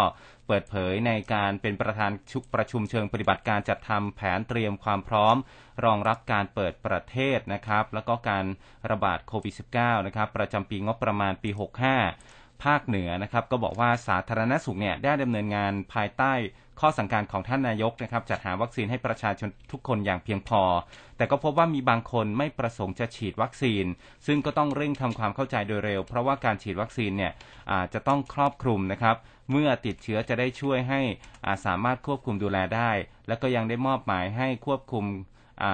[0.47, 5.35] เปิดเผยในการเป็นประธานชุกประชุมเชิงปฏิบัติการจัดทำแผนเตรียมความพร้อม
[5.85, 8.45] รองรับการเปิดประเทศนะครับ แล้วก็การ
[8.91, 11.49] ระบาดโควิด -19 นะครับประจำปีงบประมาณปี
[12.05, 16.33] 65 ภาคเหนือนะครับ ก็บอกว่าสาธารณสุขเนี่ยได้ดำเนินงานภายใต้
[16.79, 20.61] ข้อสั่งการของท่านนายกนะครับจัดหาวัคซีนให้ประชาชนทุกคนอย่างเพียงพอ
[21.17, 23.85] แต่ก็พบว่ามีบางคนไม่ประสงค์จะฉีดวัคซีน
[24.27, 27.33] ซึ่งก็ต้องเร่งทำความเข้าใจโดยเร็ว เพราะว่าการฉีดวัคซีนเนี่ย
[27.93, 29.15] จะต้องครอบคลุมนะครับ
[29.51, 32.91] เมื่อติดเชื้อจะได้ช่วยให้าสามารถควบคุมดูแลได้
[33.27, 35.05] และก็ยังได้มอบหมายให้ควบคุม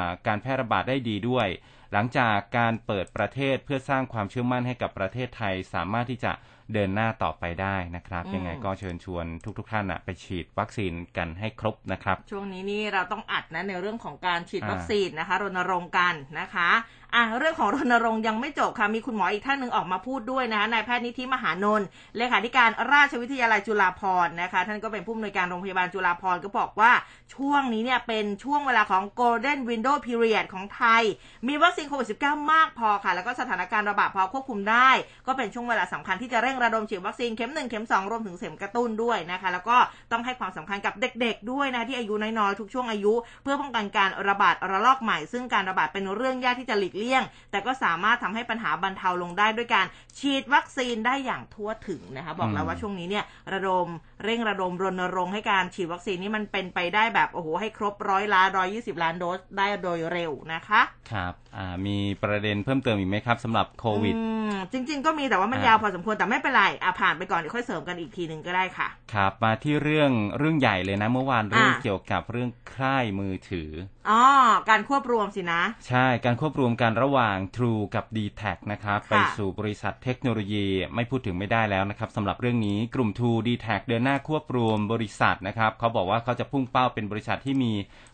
[0.10, 1.48] าการแพร่ระบาดได้ดีด้วย
[1.92, 6.32] หลังจากการเปิดประเทศเพื่อสร้างความเชื่อมั่นให้กับประเทศไทย สามารถที่จะ
[6.74, 9.26] เดินหน้าต่อไปได้นะครับอืมยังไงก็เชิญชวน
[9.58, 16.70] ทุกๆท่านนะไปฉีดวัคซีนกันให้ครบนะครับ ช่วงนี้นี่เราต้องอัดนะในเรื่องของการฉีดอ่าวัคซีนนะคะรณรงค์กันนะคะ
[17.16, 26.92] อะเรื่องของรณรงค์ยังไม่จบค่ะ มีคุณหมออีกท่านหนึ่งออกมาพูดด้วยนะคะนายแพทย์นิธิมหานนท์เลขาธิการราชวิทยาลัยจุฬาภรณ์นะคะ ท่านก็เป็นผู้อำนวยการโรงพยาบาลจุฬาภรณ์ก็บอกว่า
[27.36, 31.04] ช่วงนี้เนี่ยเป็นช่วงเวลาของ golden window period ของไทย
[31.48, 34.90] มีวัคซีนโควิด -19 มากพอค่ะ แล้วก็สถานการณ์ระบาดพอควบคุมได้
[35.28, 39.78] ก็เป็นช่วงเวลาสำคัญที่จะเร่งระดมฉีดวัคซีนเข็ม1เข็ม2รวมถึงเข็มกระตุ้นด้วยนะคะ แล้วก็
[40.12, 49.86] ต้องให้ความสำคัญกับเด็ก ๆ ด้วยนะที่อายุน้อยๆทุกช่วงอายุ เพื่อป้องกันการระบาดระลอกใหม่ ซึ่งการระบาดเป็นเรื่องยากที่จะหลีกลี่ยง แต่ก็สามารถทำให้ปัญหาบรรเทาลงได้ด้วยการ
[50.20, 53.88] ฉีดวัคซีนได้อย่างทั่วถึงนะคะบอกแล้วว่าช่วงนี้เนี่ยระดม
[54.24, 73.70] เร่งระดมรณรงค์ให้การฉีดวัคซีนนี้มันเป็นไปได้แบบโอ้โหให้ครบร้อยล้านร้อยี่สิบล้านโดสได้โดยเร็วนะคะครับอ่ามีประเด็นเพิ่มเติมอีกไหมครับสำหรับโควิดอืมจริง ๆ ก็มีแต่ว่ามันอ่ายยาวพอสมควรแต่ไม่เป็นไรอะผ่านไปก่อนเดี๋ยวค่อยเสริมกันอีกทีหนึ่งก็ได้ค่ะ ครับ มาที่เรื่องเรื่องใหญ่เลยนะ เมื่อวานเรื่องอ่าเกี่ยวกับเรื่องค่ายมือถือ
[74.10, 74.22] อ๋อ
[74.70, 87.74] การควบรวมสินะ ใช่ การควบรวมกันระหว่าง True กับ d t แทนะครับค่ะไปสู่บริษัทเทคโนโลยีไม่พูดถึงไม่ได้แล้วนะครับสำหรับเรื่องนี้กลุ่ม True d t แทเดินหน้าควบรวมบริษัทนะครับ เขาบอกว่าเขาจะพุ่งเป้าเป็นบริษัทที่มี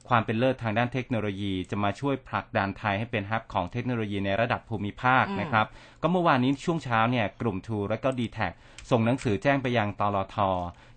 [0.10, 5.68] ความเป็นเลิศทางด้านเทคโนโลยี จะมาช่วยผลักดันไทยให้เป็นฮับของเทคโนโลยีในระดับภูมิภาคอืมนะครับ
[6.02, 8.40] ก็เมื่อวานนี้ช่วงเช้าเนี่ยกลุ่ม True และก็ d t แท
[8.92, 10.38] ส่งหนังสือแจ้งไปยังตลท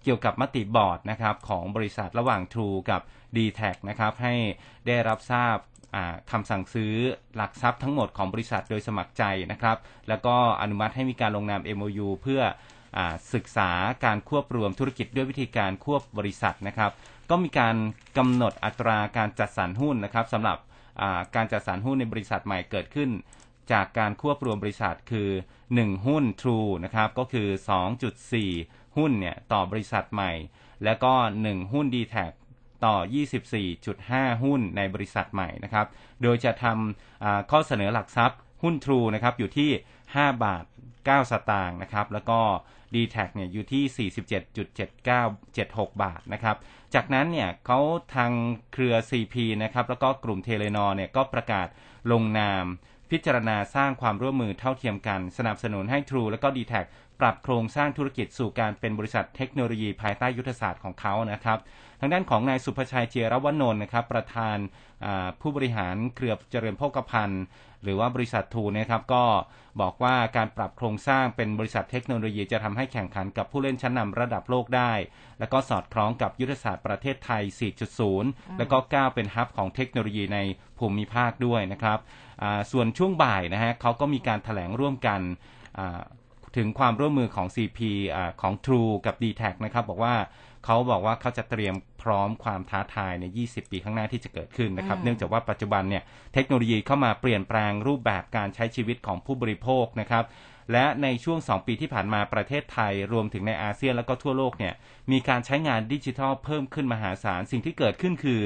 [0.03, 3.01] เกี่ยวกับมติบอร์ดนะครับของบริษัทระหว่าง True กับ
[3.37, 4.35] d t แทนะครับให้
[4.87, 5.57] ได้รับทราบ
[6.31, 6.95] คำสั่งซื้อ
[7.37, 9.77] หลักทรัพย์ทั้งหมดของบริษัทโดยสมัครใจนะครับ
[10.09, 12.41] แล้วก็อนุมัติให้มีการลงนาม MOU เพื่อ
[12.97, 12.99] อ
[13.35, 13.71] ศึกษา
[14.05, 16.91] การควบรวมธุรกิจด้วยวิธีการควบบริษัทนะครับ
[17.31, 17.77] ก็มีการ
[18.19, 20.59] กำหนดอัตราการจัดสรรหุ้นนะครับสำหรับ
[21.37, 23.11] การจัดสรรหุ้นในบริษัทใหม่เกิดขึ้น
[23.73, 25.31] จากการควบรวมบริษัทคือ
[25.69, 27.49] 1 หุ้น True นะครับก็คือ
[28.23, 30.33] 2.4 หุ้นเนี่ยต่อบริษัทใหม่
[30.85, 31.13] แล้วก็
[31.45, 32.17] 1 หุ้น d t แท
[32.85, 32.97] ต่อ
[33.71, 35.87] 24.5 หุ้นในบริษัทใหม่นะครับ
[36.23, 39.71] โดยจะทำข้อเสนอหลักทรัพย์หุ้น True นะครับอยู่ที่
[40.07, 40.65] 5 บาท
[40.97, 42.41] 9 สตางค์นะครับ แล้วก็
[42.95, 44.11] d t แทเนี่ยอยู่ที่
[45.11, 46.57] 47.7976 บาทนะครับ
[46.95, 47.81] จากนั้นเนี่ยเขา
[48.15, 48.33] ทาง
[48.73, 51.69] เครือ CP นะครับ แล้วก็กลุ่มเทเลนอเนี่ยก็ประกาศ
[52.13, 52.65] ลงนาม
[53.13, 56.75] พิจารณาสร้างความร่วมมือเท่าเทียมกัน สนับสนุนให้ True และก็ d t แท
[57.21, 61.59] ปรับโครงสร้างธุรกิจสู่การเป็นบริษัทเทคโนโลยีภายใต้ยุทธศาสตร์ของเขานะครับ
[62.01, 64.57] ทางด้านของนายศุภชัยเจียรวนนท์นะครับ ประธาน
[65.41, 67.43] ผู้บริหารเครือเจริญโภคภัณฑ์
[67.85, 69.25] หรือว่าบริษัท True นะครับก็
[69.81, 74.93] บอกว่าการปรับโครงสร้างเป็นบริษัทเทคโนโลยีจะทำให้แข่งขันกับผู้เล่นชั้นนำระดับโลกได้
[75.39, 77.43] แล้วก็สอดคล้องกับยุทธศาสตร์ประเทศไทย
[78.01, 80.39] 4.0 แล้วก็ก้าวเป็นฮับของเทคโนโลยีใน
[80.79, 81.99] ภูมิภาคด้วยนะครับ
[82.43, 85.21] อ่าส่วนช่วงบ่ายนะฮะเขาก็มีการถแถลงร่วมกัน
[85.79, 86.01] อ่า
[86.57, 87.79] ถึงความร่วมมือของ CP
[88.15, 90.15] อาของ True กับ d t แทนะครับบอกว่า
[90.65, 96.03] เขาบอกว่าเขาจะเตรียมพร้อมความท้าทายใน 20 ปีข้างหน้าที่จะเกิดขึ้นนะครับอืมเนื่องจากว่าปัจจุบันเนี่ย
[96.35, 100.25] เทคโนโลยีเข้ามาเปลี่ยนแปลงรูปแบบการใช้ชีวิตของผู้บริโภคนะครับ
[100.73, 104.75] และในช่วง 2 ปีที่ผ่านมาประเทศไทย รวมถึงในอาเซียนแล้วก็ทั่วโลกเนี่ย
[105.13, 108.43] มีการใช้งานดิจิทัลเพิ่มขึ้นมหาศาล สิ่งที่เกิดขึ้นคือ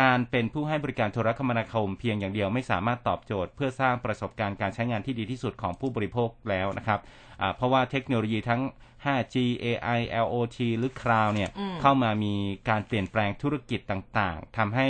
[0.00, 7.00] การเป็นผู้ให้บริการโทรคมนาคมเพียงอย่างเดียวไม่สามารถตอบโจทย์ เพื่อสร้างประสบการณ์การใช้งานที่ดีที่สุดของผู้บริโภคแล้วนะครับ
[7.40, 8.62] อ่าเพราะว่าเทคโนโลยีทั้ง
[9.04, 12.34] 5G AI LOT หรือ Cloud เนี่ยอืมเข้ามามี
[12.68, 14.88] การเปลี่ยนแปลงธุรกิจต่างๆทำให้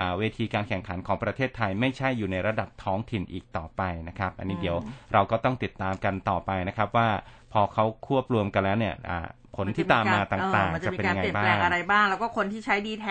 [0.00, 4.78] อ่าเวทีการแข่งขันของประเทศไทยไม่ใช่อยู่ในระดับท้องถิ่นอีกต่อไปนะครับ อันนี้เดี๋ยว
[5.12, 7.08] เราก็ต้องติดตามกันต่อไปนะครับว่า
[7.52, 13.06] พอเขาควบรวมกันแล้วเนี่ยอ่าผลที่ตามมาต่างมันๆจะจะมีเป็นการยังไงเปลี่ยนบ้าแปลงงอะไรบ้าง แล้วก็คนที่ใช้ d t แท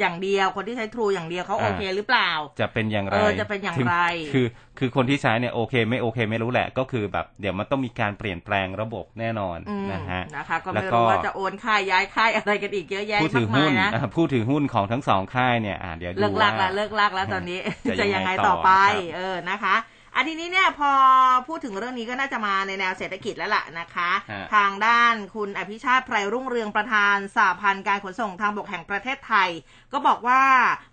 [0.00, 2.30] อย่างเดียว คนที่ใช้ True อย่างเดียวเขาอ่าโอเคหรือเปล่า
[2.60, 3.98] จะเป็นอย่างไรเออจะเป็นอย่างถึไร
[4.32, 4.46] คือ
[4.78, 19.76] คือคนที่ใช้เนี่ยโอเค ไม่โอเค ไม่รู้แหละก็คือแบบเดี๋ยวมันต้องมีการเปลี่ยนแปลงระบบแน่นอนอืมนะฮะนะคะก็แล้วไม่ก็รู้ว่าจะโอนค่ายย้ายค่ายอะไรกันอีกเยอะแยะผู้ถืมาอกหุ้มายนนะอ่าผู้ถือหุ้นของทั้งสองค่ายเนี่ยอ่าเดี๋ยวดูเลิกลักว่าแล้วเลิกลักแล้วตอนนี้จะจะยัยังงไงไงต่ต่ออไปครับเออนะคะ
[20.16, 20.90] อันทีนี้เนี่ยพอ
[21.48, 29.48] พูดถึงเรื่องนี้ก็น่าจะมาในแนวเศรษฐกิจแล้วล่ะนะคะฮะทางด้านคุณอภิชาติไพรรุ่งเรืองประธานสหพันธ์การขนส่งทางบกแห่งประเทศไทย
[29.92, 30.42] ก็บอกว่า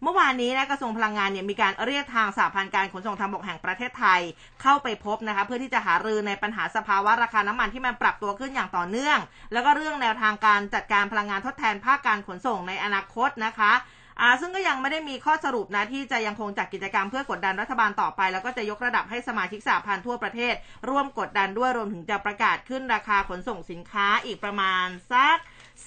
[0.04, 4.22] เมื่อวานนี้นะกระทรวงพลังงานเนี่ยมีการเรียกทางสหพันธ์การขนส่งทางบกแห่งประเทศไทย
[4.62, 9.20] เข้าไปพบนะคะเพื่อที่จะหารือในปัญหาสภาวะราคาน้ำมันที่มันปรับตัวขึ้นอย่างต่อเนื่อง
[9.54, 13.74] แล้วก็เรื่องแนวทางการจัดการพลังงานทดแทนภาคการขนส่งในอนาคตนะคะ
[14.20, 20.54] อ่าซึ่งก็ยังไม่ได้มีข้อสรุปนะที่จะยังคงจัดกิจกรรมเพื่อกดดันรัฐบาลต่อไป แล้วก็จะยกระดับให้สมาชิกสหพันธ์ทั่วประเทศ
[20.90, 25.38] ร่วมกดดันด้วยรวมถึงจะประกาศขึ้นราคาขนส่งสินค้าอีกประมาณสัก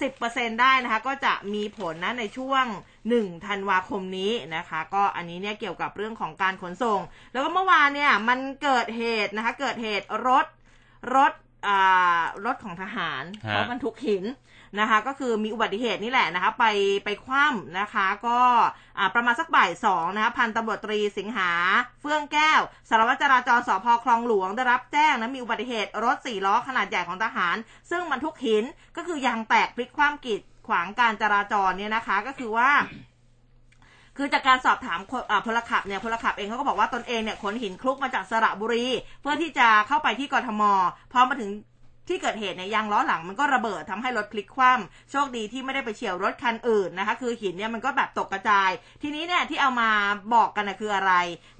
[0.01, 2.65] 10%ได้นะคะ ก็จะมีผลนะในช่วง
[3.05, 6.99] 1ธันวาคมนี้นะคะ ก็อันนี้เนี่ยเกี่ยวกับเรื่องของการขนส่ง
[7.33, 10.45] แล้วก็เมื่อวานเนี่ยมันเกิดเหตุนะคะเกิดเหตุรถ
[11.15, 11.33] รถ
[11.67, 14.25] อ่ารถของทหารฮะเขาบรรทุกหิน
[14.79, 16.65] นะคะ ก็คือมีอุบัติเหตุนี่แหละนะคะ ไป
[17.05, 18.39] ไปคว่ำนะคะ ก็
[19.15, 21.51] ประมาณสักบ่ายสองนะคะพันตำรวจตรีสิงหา
[22.01, 27.55] เฟื่องแก้ว สารวัตรจราจรสพคลองหลวงได้รับแจ้งนะมีอุบัติเหตุรถสี่ล้อขนาดใหญ่ของทหาร
[27.89, 28.63] ซึ่งบรรทุกหิน
[28.95, 32.69] ก็คือยางแตกพลิกคว่ำกีดขวางการจราจรเนี่ยนะคะ ก็คือว่า
[34.17, 34.99] คือจากการสอบถาม
[35.45, 38.85] พลขับเนี่ยพลขับเองเขาก็บอกว่าตนเองเนี่ยขนหินคลุกมาจากสระบุรี
[39.21, 40.61] เพื่อที่จะเข้าไปที่กรทม
[41.13, 41.49] พอมาถึง
[42.07, 48.69] ที่เกิดเหตุเนี่ยยางล้อหลังมันก็ระเบิดทำให้รถพลิกคว่ำโชคดีที่ไม่ได้ไปเฉี่ยวรถคันอื่นนะคะ คือหินเนี่ยมันก็แบบตกกระจาย
[49.01, 49.89] ทีนี้เนี่ยที่เอามา
[50.33, 51.13] บอกกันนะคืออะไร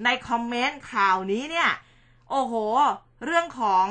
[0.04, 1.70] ในคอมเมนต์ข่าวนี้เนี่ย
[2.30, 2.54] โอ้โห
[3.24, 3.86] เรื่องของ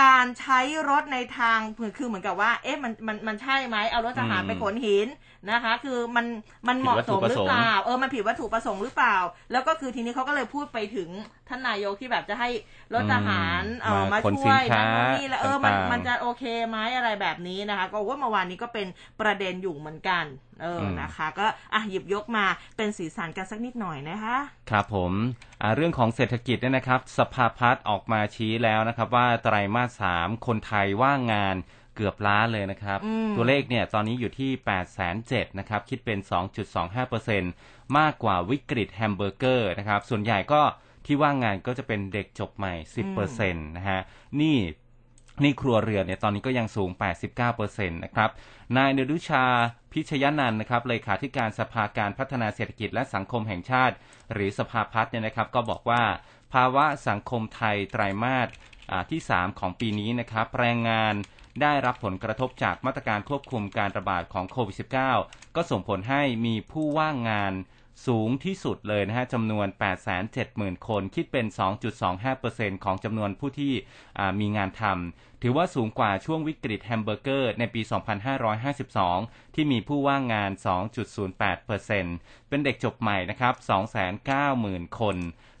[0.00, 1.58] การใช้รถในทาง
[1.98, 5.08] คือเหมือนกับว่า เอ๊ะมันมันมันใช่ไหมเอารถทหารไปขนหิน
[5.50, 6.26] นะคะ คือมัน
[6.68, 9.16] มันเหมาะสมหรือเปล่าเออมันผิดวัตถุประสงค์หรือเปล่า
[9.52, 11.08] แล้วก็คือทีนี้เขาก็เลยพูดไปถึง
[11.48, 12.48] ท่านนายกที่แบบจะให้
[12.94, 18.86] รถทหารอืมเออมามาขนช่วยสินค้านั่นนู่นนี่แล้วเออมันต่างๆมันจะโอเคไหมอะไรแบบนี้นะคะ ก็ว่าเมื่อวานนี้ก็เป็น
[19.20, 20.24] ประเด็นอยู่เหมือนกัน
[20.62, 22.44] เอออมนะคะ ก็อะหยิบยกมา
[22.76, 24.36] เป็นสีสันกันสักนิดหน่อยนะคะ
[24.70, 25.12] ครับผม
[25.60, 31.56] อ่าเรื่องของเศรษฐกิจเนี่ยนะครับ สภาพัฒน์ออกมาชี้แล้วนะครับ ว่าไตรมาสสามคนไทยว่างงาน
[31.94, 36.18] เกือบล้านเลยนะครับอืมตัวเลขเนี่ยตอนนี้อยู่ที่8 7 0 0 0นะครับ คิดเป็น
[37.02, 40.62] 2.25%มากกว่าวิกฤตแฮมเบอร์เกอร์นะครับ ส่วนใหญ่ก็
[41.06, 42.74] ที่ว่างงานก็จะเป็นเด็กจบใหม่
[43.14, 44.00] 10%นะฮะ
[44.40, 44.58] นี่ห
[45.42, 46.90] นี้ครัวเรือนเนี่ยตอนนี้ก็ยังสูง
[47.42, 48.30] 89%นะครับ
[48.76, 49.44] นายดนุชา
[49.92, 53.94] พิชยนันท์นะครับเลขาธิการสภาการพัฒนาเศรษฐกิจและสังคมแห่งชาติ
[54.32, 56.02] หรือสภาพัฒน์เนี่ยนะครับ ก็บอกว่า
[56.52, 58.48] ภาวะสังคมไทยไตรมาส
[58.90, 61.14] อ่าที่ 3 ของปีนี้นะครับ แรงงาน
[61.62, 64.76] ได้รับผลกระทบจากมาตรการควบคุมการระบาดของโควิด
[65.16, 67.52] -19 ก็ส่งผลให้มีผู้ว่างงาน
[68.06, 69.66] สูงที่สุดเลยนะฮะจำนวน
[70.26, 71.46] 870,000 คน คิดเป็น
[72.14, 73.74] 2.25%ของจำนวนผู้ที่
[74.40, 77.82] มีงานทำ ถือว่าสูงกว่าช่วงวิกฤตแฮมเบอร์เกอร์ ในปี
[78.68, 80.50] 2552 ที่มีผู้ว่างงาน
[81.30, 83.54] 2.08%เป็นเด็กจบใหม่นะครับ
[84.26, 85.16] 290,000 คน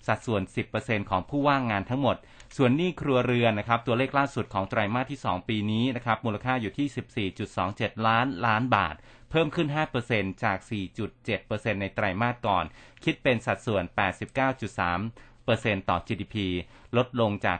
[0.06, 0.42] สัดส่วน
[0.76, 2.16] 10%ของผู้ว่างงานทั้งหมด
[2.56, 8.94] ส่วนหนี้ครัวเรือนนะครับตัวเลขล่าสุดของไตรมาสที่ 2 ปีนี้นะครับมูลค่าอยู่ที่ 14.27 ล้านล้านบาท
[9.30, 9.68] เพิ่มขึ้น
[10.06, 10.58] 5%จาก
[11.20, 12.64] 4.7%ในไตรมาสก่อน
[13.04, 13.82] คิดเป็นสัดส่วน
[14.66, 16.36] 89.3%ต่อ GDP
[16.96, 17.58] ลดลงจาก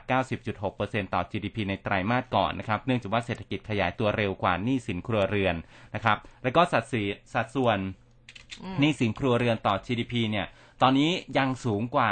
[0.57, 5.55] 90.6%ต่อ GDP ในไตรมาสก่อนนะครับ เนื่องจากว่าเศรษฐกิจขยายตัวเร็วกว่าหนี้สินครัวเรือน
[5.95, 7.77] นะครับ แล้วก็สัดส่วนสัดส่วน
[8.79, 10.47] หนี้สินครัวเรือนต่อ GDP เนี่ย
[10.81, 12.11] ตอนนี้ยังสูงกว่า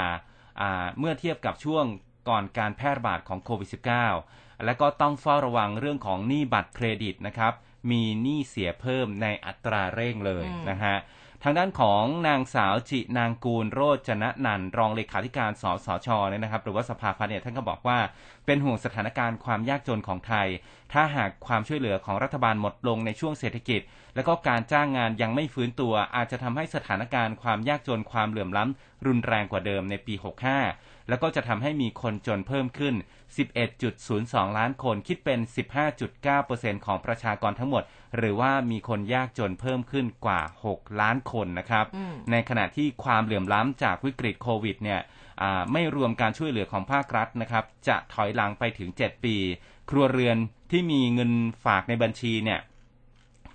[0.99, 1.85] เมื่อเทียบกับช่วง
[2.27, 3.69] ก่อนการแพร่ระบาดของโควิด
[4.13, 7.53] -19 และก็ต้องเฝ้าระวังเรื่องของหนี้บัตรเครดิตนะครับ
[7.91, 10.97] มีหนี้เสียเพิ่มในอัตราเร่งเลยนะฮะ
[11.45, 17.99] ทางด้านของนางสาวจินางกูลโรจนะนันรองเลขาธิการสสชเนี่ยนะครับ หรือว่าสภาพัฒน์เนี่ยท่านก็บอกว่า
[18.45, 20.47] เป็นห่วงสถานการณ์ความยากจนของไทย
[20.93, 23.81] ถ้าหากความช่วยเหลือของรัฐบาลหมดลงในช่วงเศรษฐกิจ
[24.15, 30.13] และก็การจ้างงานยังไม่ฟื้นตัว อาจจะทำให้สถานการณ์ความยากจนความเหลื่อมล้ำรุนแรงกว่าเดิมในปี
[30.57, 32.95] 65 แล้วก็จะทำให้มีคนจนเพิ่มขึ้น
[33.75, 35.39] 11.02 ล้านคนคิดเป็น
[36.13, 37.83] 15.9%ของประชากรทั้งหมด
[38.17, 41.85] หรือว่ามีคนยากจนเพิ่มขึ้นกว่า 6 ล้านคนนะครับ
[42.31, 45.01] ในขณะที่ความเหลื่อมล้ำจากวิกฤตโควิดเนี่ย
[45.71, 49.35] ไม่รวมการช่วยเหลือของภาครัฐนะครับ จะถอยหลังไปถึง 7 ปี
[49.89, 50.37] ครัวเรือน
[50.71, 51.31] ที่มีเงิน
[51.65, 52.59] ฝากในบัญชีเนี่ย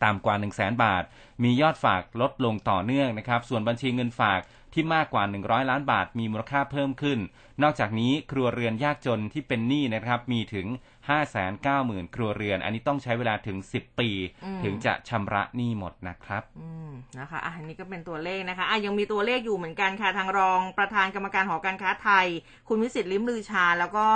[0.05, 1.05] ต่ำกว่า 1 0 0 0 0แบาท
[1.43, 4.41] มียอดฝากลดลงต่อเนื่องนะครับ ส่วนบัญชีเงินฝาก
[4.73, 7.19] ที่มากกว่า 100 ล้านบาทมีมูลค่าเพิ่มขึ้น
[7.63, 10.67] นอกจากนี้ครัวเรือนยากจนที่เป็นหนี้นะครับมีถึง
[11.09, 14.11] 590,000 ครัวเรือน อันนี้ต้องใช้เวลาถึง 10 ปี
[14.65, 22.27] ถึงจะชำระหนี้หมดนะครับอืมนะคะอันนี้ก็เป็นตัวเลขนะคะอะยังมีตัวเลขอยู่เหมือนกันค่ะทางรองประธานกรรมการหอการค้าไทย
[22.69, 24.07] คุณวิสิตลิมลือชา แล้วก็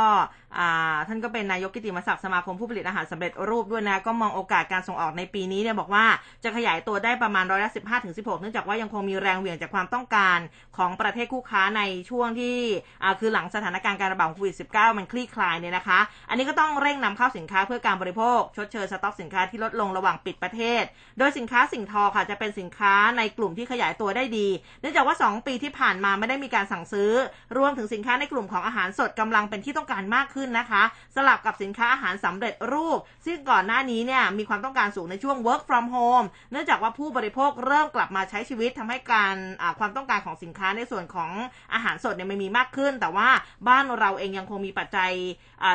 [0.58, 6.04] อ่าท่านก็เป็นนายกกิติมศักดิ์สมาคมผู้ผลิตอาหารสำเร็จรูปด้วยนะ ก็มองโอกาสการส่งออกในปีนี้เนี่ยบอกว่า
[6.44, 10.38] จะขยายตัวได้ประมาณร้อยละสิบห้าถึงสิบหกเนื่องจากว่ายังคงมีแรงเหวี่ยงจากความต้องการ
[10.76, 12.56] ของประเทศคู่ค้าในช่วงที่
[13.02, 20.82] อ่าคือหลังสถานการณ์การระบาดโควิด -19 มันคลี่คลายเนี่ยนะคะ อันนี้ก็ต้องเร่งนำเข้าสินค้าเพื่อการบริโภค ชดเชยสต็อกสินค้าที่ลดลงระหว่างปิดประเทศ
[21.18, 24.48] โดยสินค้าสิ่งทอค่ะจะเป็นสินค้าในกลุ่มที่ขยายตัวได้ดี
[24.80, 27.12] เนื่องจากว่า 2 ปีที่ผ่านมาไม่ได้มีการสั่งซื้อ
[27.58, 30.82] รวมถึงสินค้าในกลุ่มของอาหารสดกำลังเป็นที่ต้องการมากขึ้นนะคะ
[31.16, 39.36] สลับกับสินค้าอาหารสำเร็จรูป ซึ่งก่อนหน้านี้เนี่ยมีความต้องการสูงในช่วง work from home เนื่องจากว่าผู้บริโภคเริ่มกลับมาใช้ชีวิตทำให้การ
[39.78, 41.30] ความต้องการของสินค้าในส่วนของ
[41.74, 43.28] อาหารสดเนี่ยไม่มีมากขึ้น แต่ว่า
[43.68, 45.10] บ้านเราเองยังคงมีปัจจัย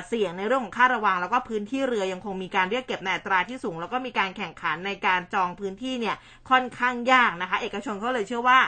[0.08, 6.16] เสี่ยงในเรื่องของค่าระวัง แล้วก็พื้นที่เรือยังคงมีการเรียกเก็บในอัตราที่สูง แล้วก็มีการแข่งขันในการจองพื้นที่เนี่ย
[6.50, 8.60] ค่อนข้างยากนะคะ เอกชนเขาเลยเชื่อว่า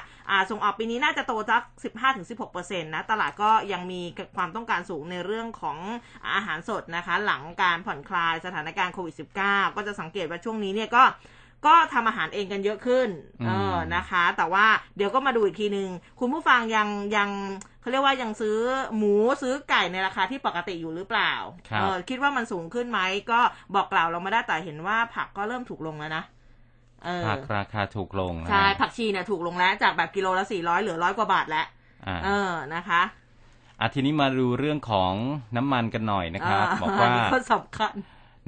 [0.49, 1.61] ส่งออกปีนี้น่าจะโตสัก
[2.21, 4.01] 15-16%นะตลาดก็ยังมี
[4.35, 5.77] ความต้องการสูงในเรื่องของ
[6.35, 9.15] อาหารสดนะคะ หลังการผ่อนคลายสถานการณ์โควิด
[9.45, 11.03] -19 ก็จะสังเกตว่าช่วงนี้เนี่ยก็
[11.65, 13.09] ก็ทำอาหารเองกันเยอะขึ้น
[13.45, 14.65] เออนะคะ แต่ว่า
[14.97, 17.29] เดี๋ยวก็มาดูอีกทีหนึ่งคุณผู้ฟังยังยัง
[17.81, 18.57] เขาเรียกว่ายังซื้อ
[18.97, 21.33] หมูซื้อไก่ในราคาที่ปกติอยู่หรือเปล่า
[21.79, 22.99] เออคิดว่ามันสูงขึ้นไหม
[23.31, 23.39] ก็
[23.75, 26.23] บอกกล่าวเรามาได้แต่เห็นว่าผักก็เริ่มถูกลงแล้วนะ
[27.27, 31.65] ผักราคาถูกลงใช่ผักชีเนี่ยถูกลงแล้วจากแบบกิโลละสี่ร้อยเหลือร้อยกว่าบาทแล้ว
[32.25, 33.01] เออนะคะ
[33.79, 35.11] อะทีนี้มาดูเรื่องของ
[35.57, 37.93] น้ำมันกันหน่อยนะครับ บอกว่าก็สำคัญ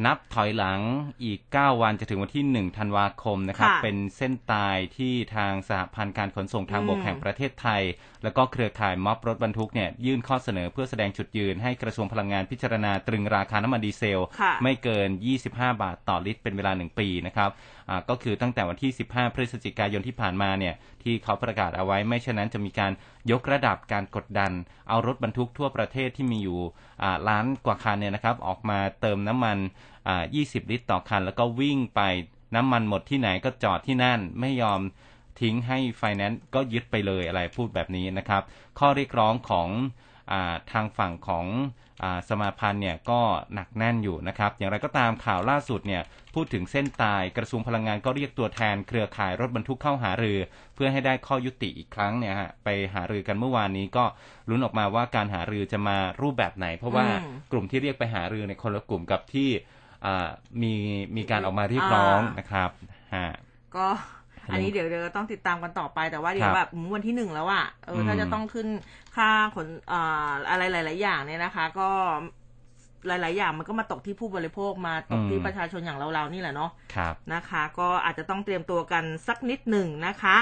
[0.06, 0.80] นับถอยหลัง
[1.24, 7.82] อีก 9 วันจะถึงวันที่ 1 ธันวาคมนะครับเป็นเส้นตายที่ทางสหพันธ์การขนส่งทางบกแห่งประเทศไทย
[8.24, 14.24] แล้วก็เครือข่ายม็อบรถบรรทุกเนี่ยยื่นข้อเสนอเพื่อแสดงจุดยืนให้กระทรวงพลังงานพิจารณาตรึงราคาน้ำมันดีเซล
[14.64, 15.10] ไม่เกิน
[15.46, 17.50] 25 บาทต่อลิตรเป็นเวลา 1 ปีนะครับ
[18.10, 22.92] ก็คือตั้งแต่วันที่ 15 พฤศจิกายนที่ผ่านมาเนี่ยที่เขาประกาศเอาไว้ไม่เช่นนั้นจะมีการ
[23.32, 24.52] ยกระดับการกดดัน
[24.90, 26.60] เอารถบรรทุกทั่วประเทศที่มีอยู่
[27.30, 29.58] ล้านกว่าคันเนี่ยนะครับออกมาเติมน้ำมัน
[30.14, 32.02] 20 ลิตรต่อคัน แล้วก็วิ่งไป
[32.56, 34.80] น้ำมันหมดที่ไหนก็จอดที่นั่นไม่ยอม
[35.42, 38.42] ทิ้งให้ไฟแนนซ์ก็ยึดไปเลยอะไรพูดแบบนี้นะครับ
[38.80, 39.70] ข้อเรียกร้องของ
[40.32, 40.34] อ
[40.72, 41.46] ทางฝั่งของ
[42.30, 43.20] สมาพันธ์เนี่ยก็
[43.54, 46.02] หนักแน่นอยู่นะครับ อย่างไรก็ตามข่าวล่าสุดเนี่ย
[46.36, 50.38] พูดถึงเส้นตายกระทรวงพลังงานก็เรียกตัวแทนเครือข่ายรถบรรทุกเข้าหารือ
[50.76, 54.06] เพื่อให้ได้ข้อยุติอีกครั้งเนี่ยฮะไปหารือกันเมื่อวานนี้ก็
[54.50, 57.06] ลุ้นออกมาว่าการหารือจะมารูปแบบไหน เพราะว่า
[57.52, 59.50] กลุ่มที่เรียกไปหารือในคนละกลุ่มกับที่
[60.62, 60.74] มี
[61.18, 62.70] มีการออกมาเรียกร้องนะครับ
[63.16, 63.28] ฮะ
[63.76, 63.88] ก็
[64.52, 68.68] อันนี้เดี๋ยวเดี๋ยวต้องติดตามกันต่อไปแต่ว่าเดี๋ยวแบบวันที่หนึ่งแล้วอะเออถ้าจะต้องขึ้น
[69.16, 69.68] ค่าขน
[70.50, 71.90] อะไรหลาย ๆ อย่างเนี่ยนะคะ ก็
[73.08, 80.38] หลาย ๆ อย่างมันก็มาตกที่ผู้บริโภคมาตกที่ประชาชนอย่างเราๆนี่แหละเนาะครับนะคะ ก็อาจจะต้องเตรียมตัวกันสักนิดหนึ่งนะคะ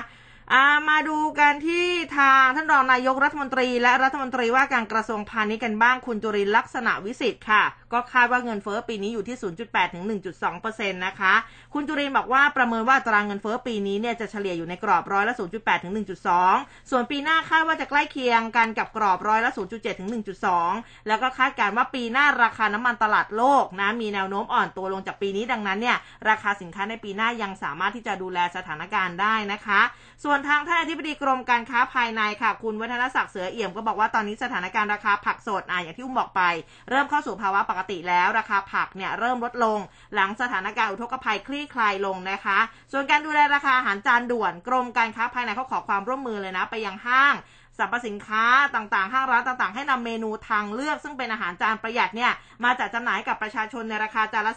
[0.54, 1.86] อ่ามาดูกันที่
[2.18, 11.34] ทางท่านรองนายกรัฐมนตรี และรัฐมนตรีว่าการกระทรวงพาณิชย์กันบ้างคุณจุรินทร์ลักษณะวิสิทธิ์ค่ะ ก็คาดว่าเงินเฟ้อปีนี้อยู่ที่ 0.8 ถึง 1.2เปอร์เซ็นต์นะคะ
[11.74, 15.94] คุณจุรินบอกว่าประเมินว่าอัตรางเงินเฟ้อปีนี้เนี่ยจะเฉลี่ยอยู่ในกรอบร้อยละ 0.8 ถึง
[16.42, 20.10] 1.2 ส่วนปีหน้าคาดว่าจะใกล้เคียงกันกับกรอบร้อยละ 0.7 ถึง
[20.58, 25.98] 1.2 แล้วก็คาดการณ์ว่าปีหน้าราคาน้ำมันตลาดโลกนะมีแนวโน้มอ่อนตัวลงจากปีนี้ดังนั้นเนี่ย
[26.30, 29.82] ราคาสินค้าในปีหน้ายังสามารถที่จะดูแลสถานการณ์ได้นะคะ
[30.24, 36.42] ส่วนทางท่านอธิบดีกรมการค้าภายในค่ะ คุณวัฒนศักดิ์เสือเอี่ยมก็บอกว่าตอนนี้สถานการณ์ราคาผักสดอะอย่างที่อุ้มบอกไป
[36.90, 39.80] เริ่มเข้าสู่ภาวะปกกติแล้วราคาผักเนี่ยเริ่มลดลง
[40.16, 42.60] หลังสถานการณ์อุทกภัยคลี่คลายลงนะคะ
[42.92, 47.36] ส่วนการดูแลราคาอาหารจานด่วนกรมการค้าภายในเขาขอความร่วมมือเลยนะ ไปยังห้าง
[47.82, 52.32] สรรพสินค้าต่างๆ ห้างร้านต่างๆ ให้นำเมนูทางเลือก ซึ่งเป็นอาหารจานประหยัดเนี่ย
[52.64, 54.54] มาจัดจำหน่ายกับประชาชนในราคาจานละ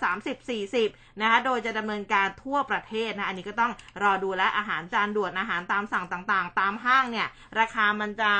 [0.58, 7.28] 30-40 นะคะโดยจะดำเนินการทั่วประเทศนะ อันนี้ก็ต้องรอดูและอาหารจานด่วนอาหารตามสั่งต่างๆ ตามห้างเนี่ย
[7.61, 8.32] ราคามันจะ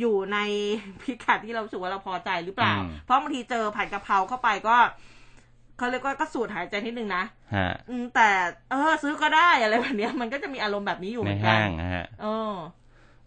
[0.00, 0.38] อยู่ใน
[1.02, 4.76] พิกัดที่เราสูว่าเราพอใจหรือเปล่าอืมเพราะบางทีเจอผัดกะเพราเข้าไปก็
[5.78, 7.24] เขาเรียกว่าก็สูดหายใจนิดนึงนะ
[7.54, 8.28] ฮะอืมแต่
[8.70, 12.54] เออ ซื้อก็ได้อะไรแบบเนี้ยมันก็จะมีอารมณ์แบบนี้อยู่เหในมือนกัห้านงนะฮะเออ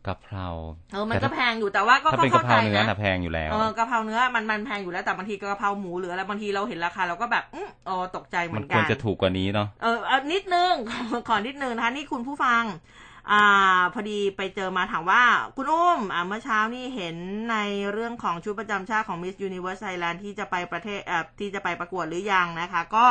[0.07, 0.47] กะเพรา
[0.91, 12.63] เออมันแต่ก็ถ้าแพงอยู่แต่ว่าก็ถ้าเป็นกะเพราข้ใจเนื้อนะน่ะแพงอยู่แล้วเออกะเพราเนื้อมันมันแพงอยู่แล้วแต่บางทีกะเพราหมูหรืออะไรบางทีเราเห็นราคาเราก็แบบอืมอ๋อตกใจเหมืมัอนนคกัวรนจะถูกกว่านี้เนาะเออเอานิดนึงขอขอนิดนึงนะคะนี่คุณผู้ฟัง
[13.31, 15.23] อ่าพอดีไปเจอมาถามว่า
[15.55, 17.15] คุณอุ้มอ่าเมื่อเช้านี่เห็น
[17.51, 17.57] ใน
[17.93, 23.05] เรื่องของชุดประจำชาติของ Miss Universe Thailand ที่จะไปประเทศอ่าที่จะไปประกวดหรือยังนะคะ ก็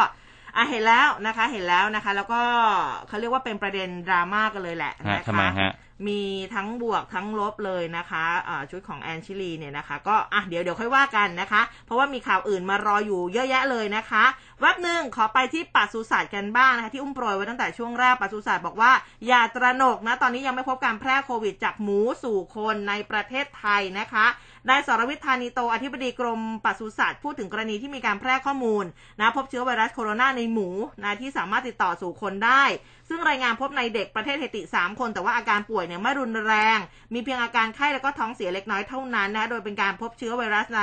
[0.57, 2.43] อะเห็นแล้วนะคะ เห็นแล้วนะคะ แล้วก็
[3.09, 5.73] เขาเรียกว่าเป็นประเด็นดราม่ากันเลยแหละฮะนะคะทำไมฮะ
[6.09, 6.21] มี
[6.55, 14.25] ทั้งบวกทั้งลบเลยนะคะะชุดของแอนชิลีเนี่ยนะคะ ก็อะเดี๋ยวเดี๋ยวค่อยว่ากันนะคะ เพราะว่ามีข่าวอื่นมารออยู่เยอะแยะเลยนะคะ
[14.61, 18.93] แวบหนึ่งขอไปที่ปศุสัตว์กันบ้างนะคะที่อุ้มโปรยไว้ตั้งแต่ช่วงแรกปศุสัตว์บอกว่า
[19.27, 24.27] อย่าตระหนกนะตอนนี้ยังไม่พบการแพร่โควิดจากหมูสู่คนในประเทศไทยนะคะ
[24.69, 28.85] นายสรวิทย์ธานีโตอธิบดีกรมปศุสัตว์พูดถึงกรณีที่มีการแพร่ข้อมูล
[29.21, 30.69] นะพบเชื้อไวรัสโคโรนาในหมู
[31.03, 32.65] นะที่สามารถติดต่อสู่คนได้
[33.09, 36.79] ซึ่งรายงานพบในเด็กประเทศเฮติ 3 คน แต่ว่าอาการป่วยเนี่ยไม่รุนแรง
[37.15, 40.83] มีเพียงอาการไข้แล้วก็ท้องเสียเล็กน้อยเท่านั้นนะโดยเป็นการพบเชื้อไวรัสใน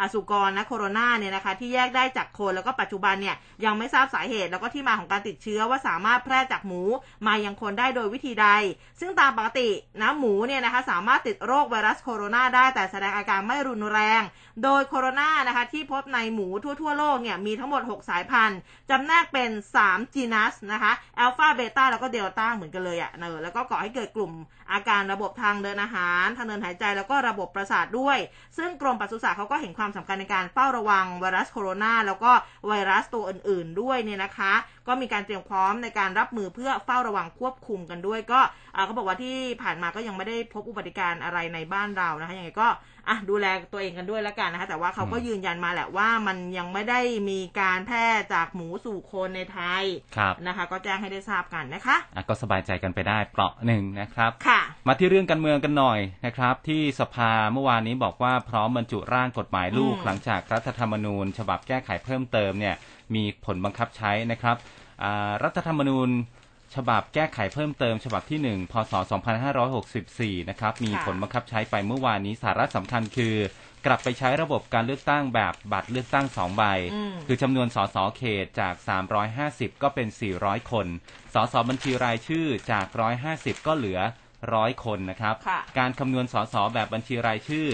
[0.00, 6.82] อสุกรนะโคโรนาเนี่ยนะคะที่แยกได้จากคนแล้วก็ปัจจุบันเนี่ยยังไม่ทราบสาเหตุแล้วก็ที่มาของการติดเชื้อว่าสามารถแพร่จากหมู
[7.26, 8.48] มายังคนได้โดยวิธีใด
[9.00, 9.68] ซึ่งตามปกติ
[10.00, 14.22] นะหมูเนี่ยนะคะสามารถติดโรคไวรัสโคโรนาได้แต่แสดงอาการไม่รุนแรง
[14.64, 16.48] โดยโคโรนานะคะที่พบในหมู
[16.80, 18.58] ทั่ว ๆ โลกเนี่ยมีทั้งหมด 6 สายพันธุ์
[18.90, 19.50] จำแนกเป็น
[19.82, 24.32] 3 จีนัสนะคะ อัลฟา เบต้า แล้วก็เดลต้าเหมือนกันเลยอะ่ะเนอะแล้วก็ก่อให้เกิดกลุ่ม
[24.72, 28.18] อาการระบบทางเดินอาหาร ทางเดินหายใจแล้วก็ระบบประสาทด้วย
[28.58, 32.32] ซึ่งกรมปศุสัตว์เขาก็เห็นความสำคัญในการเฝ้าระวังไวรัสโคโรนาแล้วก็
[32.66, 34.52] ไวรัสตัวอื่น ๆ ด้วยเนี่ยนะคะ
[34.88, 38.40] ก็มีการเตรียมพร้อมในการรับมือเพื่อเฝ้าระวังควบคุมกันด้วย ก็
[38.74, 42.68] อ่าเขาบอกว่าที่ผ่านมาก็ยังไม่ได้พบอุบัติการณ์อะไรในบ้านเรานะคะยังไงก็
[43.08, 47.00] อะดูแลตัวเองกันด้วยแล้วกันนะคะแต่ว่าเขาก็ยืนยันมาแหละว่ามันยังไม่ได้
[47.30, 49.84] มีการแพร่จากหมูสู่คนในไทย
[50.16, 54.53] ครับนะคะ ก็แจ้งให้ได้ทราบกันนะคะอะก็สบายใจกันไปได้เปราะหนึ่งนะครับค่ะ
[54.86, 62.74] มาที่เรื่องการเมืองกันหน่อยนะครับ ที่สภาเมื่อวานนี้บอกว่าพร้อมบรรจุร่างกฎหมายลูกอืมหลังจากรัฐธรรมนูญ ฉบับแก้ไขเพิ่มเติมเนี่ย
[63.14, 64.56] มีผลบังคับใช้นะครับ
[65.02, 66.08] อ่ารัฐธรรมนูญ
[66.74, 68.92] ฉบับแก้ไขเพิ่มเติม ฉบับที่ 1 พศ
[69.72, 73.36] 2564 นะครับ มีค่ะผลบังคับใช้ไปเมื่อวานนี้สาระสำคัญคือ
[73.86, 76.62] กลับไปใช้ระบบการเลือกตั้งแบบบัตรเลือกตั้ง 2 ใบ
[76.94, 78.74] อืมคือจำนวนสสเขตจาก
[79.28, 80.86] 350 ก็เป็น 400 คน
[81.34, 82.86] สสบัญชีรายชื่อจาก
[83.26, 84.00] 150 ก็เหลือ
[84.52, 87.68] 100คนนะครับค่ะการคำนวณสสแบบบัญชีรายชื่อ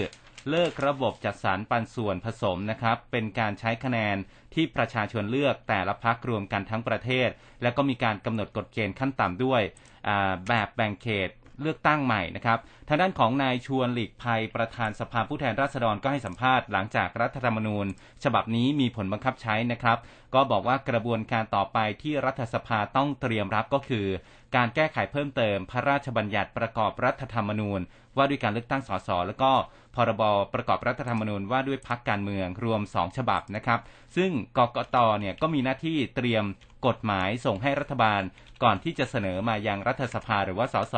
[0.49, 4.17] เลิกระบบจัดสรรปันส่วนผสมนะครับ เป็นการใช้คะแนน
[4.53, 7.29] ที่ประชาชนเลือกแต่ละพักรวมกันทั้งประเทศ
[7.61, 9.61] และก็มีการกำหนดกฎเกณฑ์ขั้นต่ำด้วย
[10.07, 11.29] อ่าแบบแบ่งเขต
[11.61, 17.85] เลือกตั้งใหม่นะครับทางด้านของนายชวนหลีกภัยประธานสภาผู้แทนราษฎรก็ให้สัมภาษณ์หลังจากรัฐธรรมนูญ
[18.23, 19.97] ฉบับนี้มีผลบังคับใช้นะครับ
[20.33, 24.07] ก็บอกว่ากระบวนการต่อไปที่รัฐสภาต้องเตรียมรับก็คือ
[24.55, 27.81] การแก้ไขเพิ่มเติมพระราชบัญญัติประกอบรัฐธรรมนูญ
[28.17, 29.51] ว่าด้วยการเลือกตั้งสสแล้วก็
[29.95, 33.79] พรบประกอบรัฐธรรมนูญว่าด้วยพักการเมืองรวม 2 ฉบับนะครับ
[34.15, 36.45] ซึ่งกกตเนี่ยก็มีหน้าที่เตรียม
[36.87, 38.21] กฎหมายส่งให้รัฐบาล
[38.63, 40.95] ก่อนที่จะเสนอมายังรัฐสภาหรือว่าสส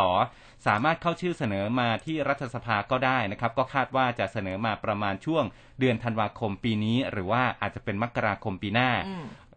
[0.67, 5.43] สามารถเข้าชื่อเสนอมาที่รัฐสภาก็ได้นะครับ ก็คาดว่าจะเสนอมาประมาณช่วง
[5.80, 8.91] เดือนธันวาคมปีนี้ หรือว่าอาจจะเป็นมกราคมปีหน้า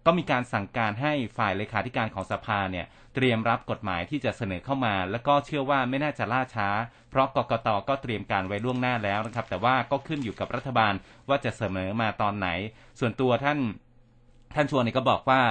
[0.07, 6.69] ก็มีการสั่งการให้ฝ่ายเลขาธิการของสภาเนี่ยเตรียมรับกฎหมายที่จะเสนอเข้ามา แล้วก็เชื่อว่าไม่น่าจะล่าช้า
[7.11, 10.95] เพราะกกตก็เตรียมการไว้ล่วงหน้าแล้วนะครับ แต่ว่าก็ขึ้นอยู่กับรัฐบาล
[11.29, 12.49] ว่าจะเสนอมาตอนไหน
[13.01, 13.59] ส่วนตัวท่าน
[14.57, 15.43] ท่านชวนเนี่ยก็บอกว่า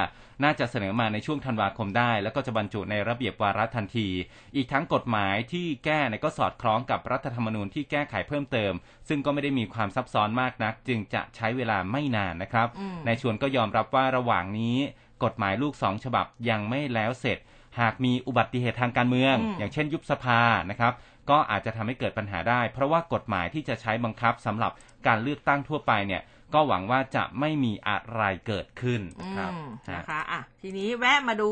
[0.43, 4.10] น่าจะเสนอมาในช่วงธันวาคมได้ แล้วก็จะบรรจุในระเบียบวาระทันที
[4.56, 8.74] อีกทั้งกฎหมายที่แก้เนี่ยก็สอดคล้องกับรัฐธรรมนูญที่แก้ไขเพิ่มเติม
[9.10, 14.78] ซึ่งก็ไม่ได้มีความซับซ้อนมากนัก จึงจะใช้เวลาไม่นานนะครับอืมในชวนก็ยอมรับว่าระหว่างนี้
[15.24, 17.38] กฎหมายลูกสองฉบับยังไม่แล้วเสร็จ
[17.80, 20.93] หากมีอุบัติเหตุทางการเมืองอืมอย่างเช่นยุบสภานะครับ
[21.30, 24.72] ก็อาจจะทำให้เกิดปัญหาได้ เพราะว่ากฎหมายที่จะใช้บังคับสำหรับ
[25.08, 26.22] การเลือกตั้งทั่วไปเนี่ย
[26.54, 31.49] ก็หวังว่าจะไม่มีอะไรเกิดขึ้นอืครับมฮะนะคะอะ ทีนี้แวะมาดู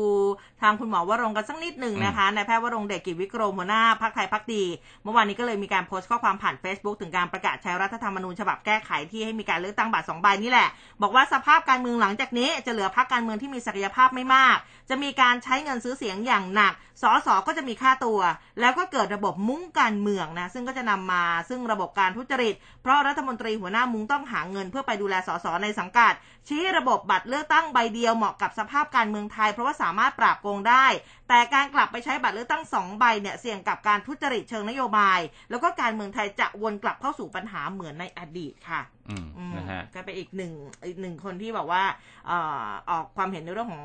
[0.62, 4.64] ทางคุณหมอวรงค์กันสักนิดหนึ่งนะคะนายแพทย์วรงค์เดชกิจวิกรมหัวหน้าพักไทยพักดี
[5.02, 10.68] เมื่อวานนี้ก็เลยมีการโพสต์ข้อความผ่าน Facebook ถึงการประกาศใช้รัฐธรรมนูญฉบับแก้ไขที่ให้มีการเลือกตั้งบัตรสองใบนี่แหละ
[11.02, 14.56] บอกว่าสภาพการเมืองหลังจากนี้ จะเหลือพักการเมืองที่มีศักยภาพไม่มาก
[14.90, 18.20] จะมีการใช้เงินซื้อเสียงอย่างหนักสสก็จะมีค่าตัว
[18.60, 26.12] แล้วก็เกิดระบบมุ้งการเมืองนะซึ่งก็จะนำมาซึ่งระบบการทุจริต เพราะรัฐมนตรีหัวหน้ามุ้งต้องหาเงิน เพื่อไปดูแลสสในสังกัด
[26.48, 30.86] ชี้ระบบบัตรเลือกตั้งใบเดียวเหมาะกับสภาพการเมืองไทย เพราะว่าสามารถปราบโกงได้
[31.28, 38.80] แต่การกลับไปใช้บัตรเลือกตั้งสองใบเนี่ยเสี่ยงกับการทุจริตเชิงนโยบาย แล้วก็การเมืองไทยจะวนกลับเข้าสู่ปัญหาเหมือนในอดีตค่ะ
[39.10, 40.52] อืมอืมนะฮะก็เป็นอีกหนึ่ง
[40.86, 41.82] อีกหนึ่งคนที่บอกว่า
[42.26, 43.84] เอ่อออกความเห็นในเรื่องของ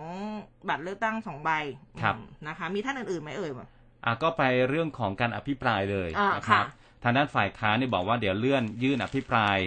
[0.70, 1.52] บัตรเลือกตั้งสองใบ
[2.02, 3.52] ครับอืมนะคะ มีท่านอื่นๆไหมเอ่ย
[4.06, 9.58] อะก็ไปเรื่องของการอภิปรายเลยอ่านะครับค่ะทางด้านฝ่ายค้านเนี่ยบอกว่าเดี๋ยวเลื่อนยื่นอภิปราย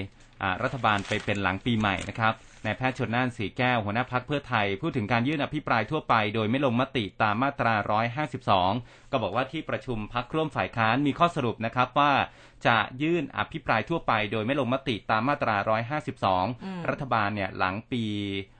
[0.42, 2.34] อ่ารัฐบาลไปเป็นหลังปีใหม่นะครับ
[2.64, 7.74] นายแพทย์ชนน่านสีแก้วหัวหน้าพักเพื่อไทย พูดถึงการยื่นอภิปรายทั่วไป โดยไม่ลงมติตามมาตรา
[8.64, 12.12] 152 ก็บอกว่าที่ประชุมพักร่วมฝ่ายค้านมีข้อสรุปนะครับว่า
[12.66, 15.56] จะยื่นอภิปรายทั่วไป โดยไม่ลงมติตามมาตรา
[16.22, 18.04] 152 รัฐบาลเนี่ยหลังปี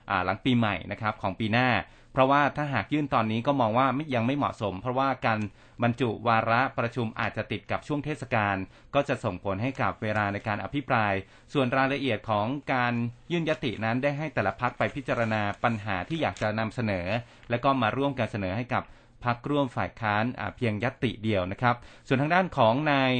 [0.09, 1.69] อ่าหลังปีใหม่นะครับของปีหน้า
[2.13, 5.39] เพราะว่าถ้าหากยื่นตอนนี้ก็มองว่าไม่ยังไม่เหมาะสม เพราะว่าการ
[5.83, 8.55] บรรจุวาระประชุมอาจจะติดกับช่วงเทศกาล
[8.95, 11.13] ก็จะส่งผลให้กับเวลาในการอภิปราย
[11.53, 12.93] ส่วนรายละเอียดของการ
[13.31, 17.07] ยื่นยตินั้นได้ให้แต่ละพักไปพิจารณาปัญหาที่อยากจะนำเสนอ
[17.49, 18.83] แล้วก็มาร่วมกันเสนอให้กับ
[19.25, 20.23] พักร่วมฝ่ายค้าน
[20.57, 21.75] เพียงยติเดียวนะครับ
[22.07, 23.11] ส่วนทางด้านของนาย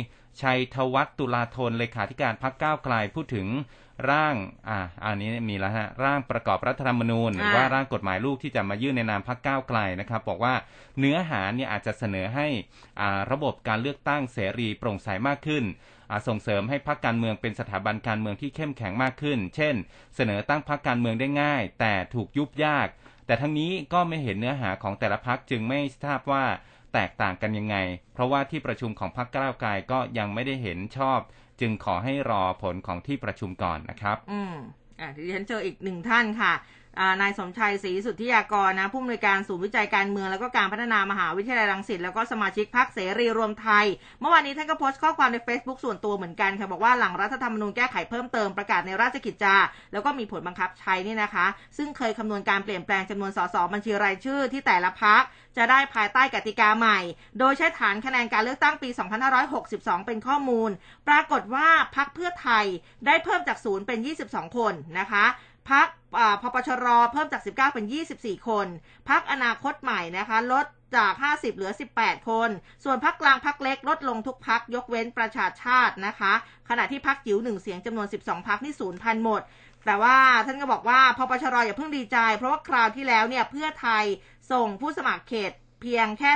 [0.42, 3.48] ชัยธวัฒน์ตุลาธนเลขาธิการพักก้าวไกลพูดถึง
[4.10, 4.36] ร่าง
[4.70, 10.54] อ่าอันนี้มีแล้วฮะร่างประกอบรัฐธรรมนูญหรือว่าร่างกฎหมายลูกที่จะมายื่นในนามพักก้าวไกลนะครับ บอกว่า
[11.00, 12.48] เนื้อหาเนี่ยอาจจะเสนอให้
[13.00, 15.64] อ่าระบบการเลือกตั้งเสรีโปร่งใสมากขึ้น
[16.10, 19.76] อ่าส่งเสริมให้พักการเมืองเป็นสถาบันการเมืองที่เข้มแข็งมากขึ้น เช่น
[20.16, 22.88] เสนอตั้งพักการเมืองได้ง่าย แต่ถูกยุบยาก
[23.26, 26.46] แต่ทั้งนี้ก็ไม่เห็นเนื้อหาของแต่ละพักจึงไม่ทราบว่า
[26.94, 27.76] แตกต่างกันยังไง
[28.14, 31.20] เพราะว่าที่ประชุมของพักก้าวไกลก็ยังไม่ได้เห็นชอบ
[31.62, 34.56] จึงขอให้รอผลของที่ประชุมก่อนนะครับ อืม
[35.00, 36.54] อะเดี๋ยวฉันเจออีกหนึ่งท่านค่ะ
[37.22, 43.86] นายสมชัยศรีสุทธิยากรนะผู้อำนวยการศูนย์วิจัยการเมืองแล้วก็การพัฒนามหาวิทยาลัยรังสิตแล้วก็สมาชิกพรรคเสรีรวมไทย
[44.20, 49.56] เมื่อวานนี้ท่านก็โพสต์ข้อความใน Facebook ส่วนตัวเหมือนกันค่ะบอกว่าหลังรัฐธรรมนูญแก้ไขเพิ่มเติมประกาศในราชกิจจา
[49.94, 51.46] แล้วก็มีผลบังคับใช้นี่นะคะ
[51.78, 55.24] ซึ่งเคยคำนวณการเปลี่ยนแปลงจำนวนสสบัญชีรายชื่อที่แต่ละพัก
[55.58, 57.00] จะได้ภายใต้กติกาใหม่
[57.40, 58.90] โดยใช้ฐานคะแนนการเลือกตั้งปี
[59.48, 60.70] 2562 เป็นข้อมูล
[61.08, 62.66] ปรากฏว่าพักเพื่อไทย
[63.06, 65.26] ได้เพิ่มจากศูนย์เป็น 22 คนนะคะ
[65.72, 65.88] พัก
[66.42, 67.86] พปชรเพิ่มจาก 19 เป็น
[68.18, 68.68] 24 คน
[69.10, 72.50] พักอนาคตใหม่นะคะ ลดจาก 50 เหลือ 18 คน
[72.84, 76.34] ส่วนพักกลางพักเล็กลดลงทุกพักยกเว้นประชาชาตินะคะ
[76.70, 79.42] ขณะที่พักจิ๋วหนึ่งเสียงจำนวน 12 พักนี่ศูนย์พันหมด
[79.86, 84.06] แต่ว่าท่านก็บอกว่าพปชรอย่าเพิ่งดีใจ เพราะว่าคราวที่แล้วเนี่ยเพื่อไทย
[84.52, 85.52] ส่งผู้สมัครเขต
[85.82, 86.32] เพียงแค่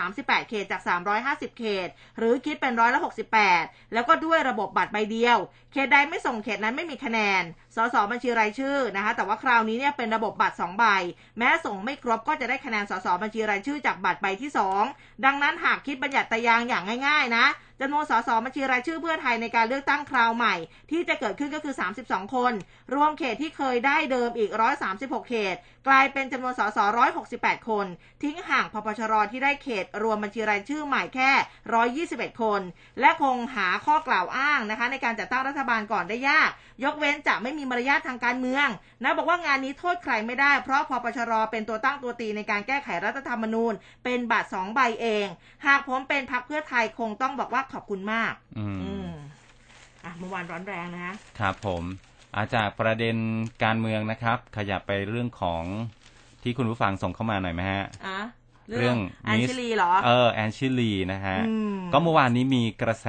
[0.00, 0.82] 238 เขตจาก
[1.20, 3.00] 350 เขต หรือคิดเป็นร้อยละ
[3.46, 5.38] 68 แล้วก็ด้วยระบบบัตรใบเดียว
[5.76, 7.42] เขตใดไม่ส่งเขตนั้นไม่มีคะแนน
[7.76, 10.84] สสบัญชีรายชื่อนะคะ แต่ว่าคราวนี้เนี่ยเป็นระบบบัตร 2 ใบ
[11.38, 14.50] แม้ส่งไม่ครบก็จะได้คะแนนสสบัญชีรายชื่อจากบัตรใบที่
[14.86, 17.46] 2 ดังนั้นหากคิดบัญญัติตายางอย่างง่ายๆนะ
[17.80, 20.54] จำนวนสสบัญชีรายชื่อเพื่อไทยในการเลือกตั้งคราวใหม่
[20.90, 22.52] ที่จะเกิดขึ้นก็คือ 32 คน
[22.94, 24.50] รวมเขตที่เคยได้เดิมอีก
[24.90, 25.56] 136 เขต
[25.88, 27.86] กลายเป็นจำนวนสส168 คน
[28.22, 31.30] ทิ้งห่างพปชรที่ได้เขต รวมบัญชีรายชื่อใหม่แค่
[32.26, 32.60] 121 คน
[33.00, 36.50] และคงหาข้อกล่าวอ้างนะคะ ในการจัดตั้งรัฐบาลก่อนได้ยาก
[36.84, 38.68] ยกเว้นจะไม่มีมารยาททางการเมือง
[39.02, 43.72] นะบอกว่างานนี้โทษใครไม่ได้ เพราะพปชรเป็นตัวตั้งตัวตีในการแก้ไขรัฐธรรมนูญ
[44.04, 45.26] เป็นบัตรสองใบเอง
[45.66, 49.10] หากผมเป็นพรรคเพื่อไทยคงต้องบอกว่าขอบคุณมากอืมอืม
[50.04, 51.82] อะเมื่อวานร้อนแรงนะฮะครับผม
[52.36, 53.16] อาจากประเด็น
[53.64, 55.62] การเมืองนะครับ ขยับไปเรื่องของ
[56.42, 58.20] ที่คุณผู้ฟังส่งเข้ามาหน่อยไหมฮะอะ
[58.68, 63.08] เรื่องแอนชิลีเหรอ เออแอนชิลีนะฮะอืมก็เมื่อวานนี้มีกระแส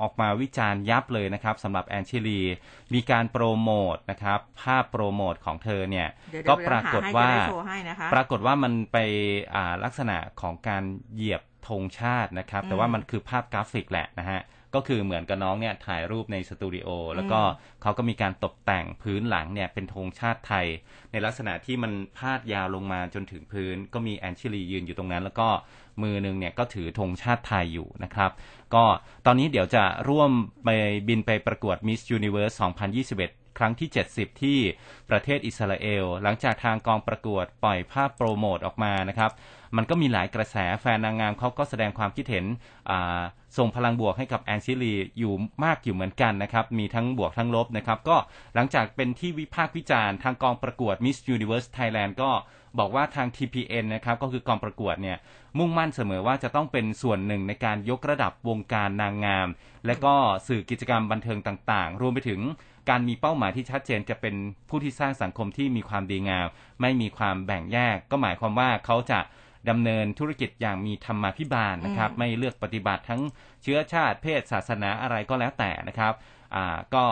[0.00, 2.40] ออกมาวิจารณ์ยับเลยนะครับสำหรับแอนชิลี
[2.94, 8.98] มีการโปรโมทนะครับ ภาพโปรโมทของเธอเนี่ยเดี๋ยวก็เดี๋ยวปรากฏหให้ว่าจะได้โชว์ให้นะคะปรากฏว่ามันไป
[9.54, 10.82] อ่าลักษณะของการ
[11.14, 14.40] เหยียบธงชาตินะครับ แต่ว่ามันคือภาพกราฟิกแหละนะฮะ
[14.74, 17.40] ก็คือเหมือนกับน้องเนี่ยถ่ายรูปในสตูดิโอแล้วก็
[17.82, 20.66] เขาก็มีการตกแต่งพื้นหลังเนี่ยเป็นธงชาติไทย
[21.12, 25.48] ในลักษณะที่มันพาดยาวลงมาจนถึงพื้น ก็มีแอนชิลียืนอยู่ตรงนั้น แล้วก็
[26.02, 28.30] มือหนึงเนี่ยก็ถือธงชาติไทยอยู่นะครับ
[28.74, 28.84] ก็
[29.26, 30.30] ตอนนี้เดี๋ยวจะร่วม
[30.64, 30.68] ไป
[31.08, 34.58] บินไปประกวด Miss Universe 2021 ครั้งที่ 70 ที่
[35.10, 39.30] ประเทศอิสราเอล หลังจากทางกองประกวดปล่อยภาพโปรโมทออกมานะครับ
[39.76, 42.44] มันก็มีหลายกระแสแฟนนางงามเขาก็แสดงความคิดเห็น
[43.56, 48.16] ส่งพลังบวกให้กับแอนชิลีอยู่มากอยู่เหมือนกันนะครับ มีทั้งบวกทั้งลบนะครับ ก็
[48.54, 52.30] หลังจากเป็นที่วิพากษ์วิจารณ์ทางกองประกวด Miss Universe Thailand ก็
[52.78, 55.18] บอกว่าทาง TPN นะครับก็คือกองประกวดเนี่ย
[55.58, 59.48] มุ่งมั่นเสมอว่าจะต้องเป็นส่วนหนึ่งในการยกระดับวงการนางงาม
[59.86, 60.14] และก็
[60.48, 62.40] สื่อกิจกรรมบันเทิงต่าง ๆ รวมไปถึง
[62.90, 64.34] การมีเป้าหมายที่ชัดเจนจะเป็น
[64.68, 66.46] ผู้ที่สร้างสังคมที่มีความดีงาม
[66.80, 69.20] ไม่มีความแบ่งแยก ก็หมายความว่าเขาจะ
[69.70, 73.22] ดำเนินธุรกิจอย่างมีธรรมาภิบาลนะครับ ไม่เลือกปฏิบัติทั้ง
[73.62, 76.14] เชื้อชาติเพศศาสนาอะไรก็แล้วแต่นะครับ
[76.54, 77.04] อ่าก็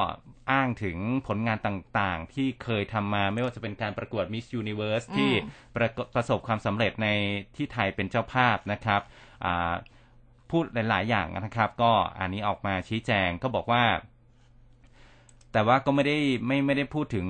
[0.53, 5.31] อ้างถึงผลงานต่างๆ ที่เคยทำมาไม่ว่าจะเป็นการประกวด Miss Universe ที่
[5.77, 7.09] ประกประสบความสำเร็จใน
[7.57, 9.01] ที่ไทยเป็นเจ้าภาพนะครับ
[9.45, 9.73] อ่า
[10.51, 13.85] พูดหลายๆ อย่างนะครับ ก็อันนี้ออกมาชี้แจงก็บอกว่า
[15.53, 17.27] แต่ว่าก็ไม่ได้ไม่ไม่ได้พูดถึง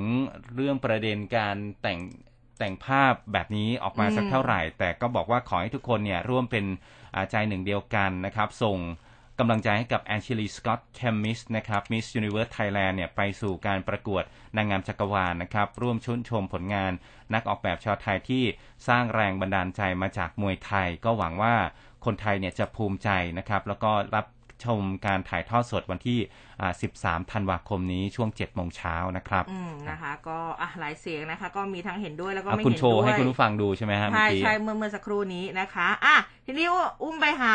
[0.54, 2.00] เรื่องประเด็นการแต่ง
[2.58, 6.64] แต่งภาพแบบนี้ออกมาสักเท่าไหร่ แต่ก็บอกว่าขอให้ทุกคนเนี่ยร่วมเป็น
[7.14, 8.78] อ่าใจหนึ่งเดียวกันนะครับ ส่ง
[9.38, 14.22] กำลังใจให้กับแอนชิลีสก๊อตเคมมิสนะครับมิสยูนิเวิร์สไทยแลนด์เนี่ยไปสู่การประกวด
[14.56, 16.92] นางงามจักรวาลนะครับ ร่วมชื่นชมผลงาน
[17.34, 18.44] นักออกแบบชาวไทยที่
[18.88, 21.54] สร้างแรงบันดาลใจมาจากมวยไทย ก็หวังว่า
[22.04, 24.26] คนไทยเนี่ยจะภูมิใจนะครับ แล้วก็รับ
[24.64, 26.18] ชมการถ่ายทอดสดวันที่
[26.60, 36.66] อ่า13 ธันวาคมนี้ช่วง 7 โมงเช้านะครับอืมนะคะ ก็อะหลายเสียงนะคะ ก็มีทั้งเห็นด้วยแล้วก็เอาไม่คุณเห็นโชว์ด้วยให้คุณผู้ฟังดูใช่ไหมฮะเมื่ใช่อกี้ใช่เมื่อเมื่อสักครู่นี้นะคะอะทีนี้
[37.02, 37.54] อุ้มไปหา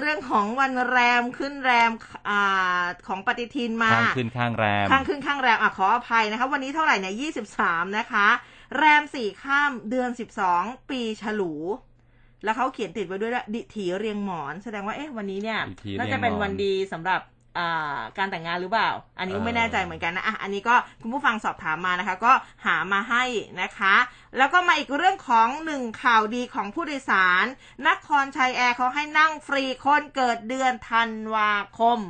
[0.00, 1.90] เรื่องของวันแรมขึ้นแรม
[2.28, 8.28] อ่าของปฏิทินมาข้างขึ้นข้างแรมข้างขึ้นข้างแรมอะขออภัยนะคะ วันนี้เท่าไหร่เนี่ยยี่สิบสามนะคะ
[8.76, 11.54] แรมสี่ข้ามเดือนสิบสองปีฉลู
[12.44, 17.20] แล้วเขาเขียนติดไว้ด้วยว่าดิถีเรียงหมอน แสดงว่าเอ๊ะวันนี้เนี่ยดิถีเรียงหมอน น่าจะเป็นวันดีสำหรับ
[17.58, 22.32] อ่าการแต่งงานหรือเปล่า อันนี้เออไม่แน่ใจเหมือนกันนะอะอันนี้ก็คุณผู้ฟังสอบถามมานะคะ ก็
[22.66, 23.24] หามาให้
[23.62, 23.94] นะคะ
[24.38, 27.44] แล้วก็มาอีกเรื่องของหนึ่งข่าวดีของผู้โดยสาร
[27.88, 32.00] นครชัยแอร์เขาให้นั่งฟรีคนเกิดเดือนธันวาคม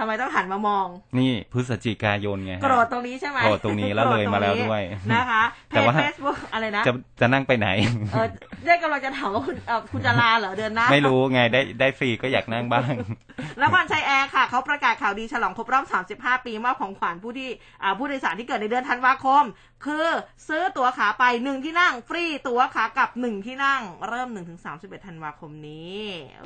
[0.00, 0.86] ทำไมต้องหันมามอง
[1.18, 4.82] นี่พฤศจิกายนไงฮะโกรธตรงนี้ใช่ไหมโกรธตรงนี้แล้วเลยมาแล้วด้วย
[5.12, 7.68] นะคะเพแต่จว่าเฟซบุ๊กอะไรนะจะจะนั่งไปไหน
[8.12, 8.26] เออ
[8.66, 12.82] ได้กำลังจะถามว่าคุณเออคุณจะลาเหรอเดือนหน้าไม่รู้ไงได้ได้ฟรีก็อยากนั่งบ้าง
[13.62, 15.84] นครชัยแอร์ค่ะเขาประกาศข่าวดีฉลองครบรอบ
[16.16, 17.48] 35 ปีมอบของขวัญผู้ที่
[17.82, 19.44] อ่าผู้โดยสารที่เกิดในเดือนธันวาคม
[19.86, 20.06] คือ
[20.48, 26.00] ซื้อตั๋วขาไปหนึ่งที่นั่ง ฟรีตั๋วขากลับหนึ่งที่นั่ง เริ่ม1ถึง31ธันวาคมนี้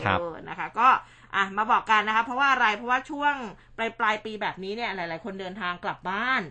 [0.04, 0.88] ครับเออนะคะ ก็
[1.36, 3.34] อะมาบอกกันนะคะ เพราะว่าอะไรเพราะว่าช่วง
[3.76, 6.42] ปลายปลายปีแบบนี้เนี่ยหลาย ๆ คนเดินทางกลับบ้าน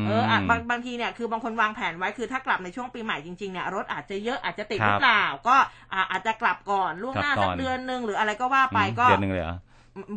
[0.00, 5.56] มเอออะบางบางทีเนี่ยคือบางคนวางแผนไว้คือถ้ากลับในช่วงปีใหม่จริง ๆ เนี่ยรถอาจจะเยอะอาจจะติดครับหรือเปล่า ก็
[5.92, 9.56] อะอาจจะกลับก่อนล่วงหน้ากลับก่สัอกนเดือนหนึ่งหรืออะไรก็ว่าไปอืมก็เดือนหนึ่งเลยเหรอ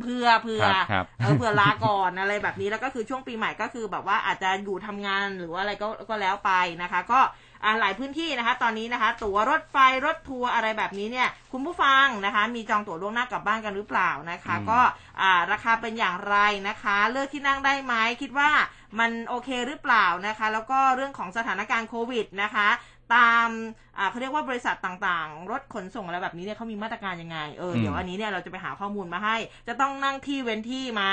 [0.01, 6.51] เพื่อเพื่อครับครับเออเพื่อลาก่อนอะไรแบบนี้แล้วก็คือช่วงปีใหม่ก็คือแบบว่าอาจจะอยู่ทำงานหรือว่าอะไรก็ก็แล้วไป
[6.81, 7.44] นะคะ ก็อ่า
[7.79, 14.79] หลายพื้นที่นะคะ ตอนนี้นะคะ ตั๋วรถไฟรถทัวร์อะไรแบบนี้เนี่ย คุณผู้ฟังนะคะ มีจองตั๋วล่วงหน้ากลับบ้านกันหรือเปล่านะคะอืมก็
[15.21, 16.37] อ่าราคาเป็นอย่างไร
[16.67, 18.51] นะคะ เลือกที่นั่งได้ไหมคิดว่า
[18.99, 22.67] มันโอเคหรือเปล่านะคะ แล้วก็เรื่องของสถานการณ์โควิดนะคะ
[23.13, 23.49] ตาม
[23.97, 29.35] อ่าเขาเรียกว่าบริษัทต่างๆ รถขนส่งอะไรแบบนี้เนี่ยเขามีมาตรการยังไง เอออืมเดี๋ยวอันนี้เนี่ยเราจะไปหาข้อมูลมาให้
[29.67, 31.03] จะต้องนั่งที่เว้นที่ไหม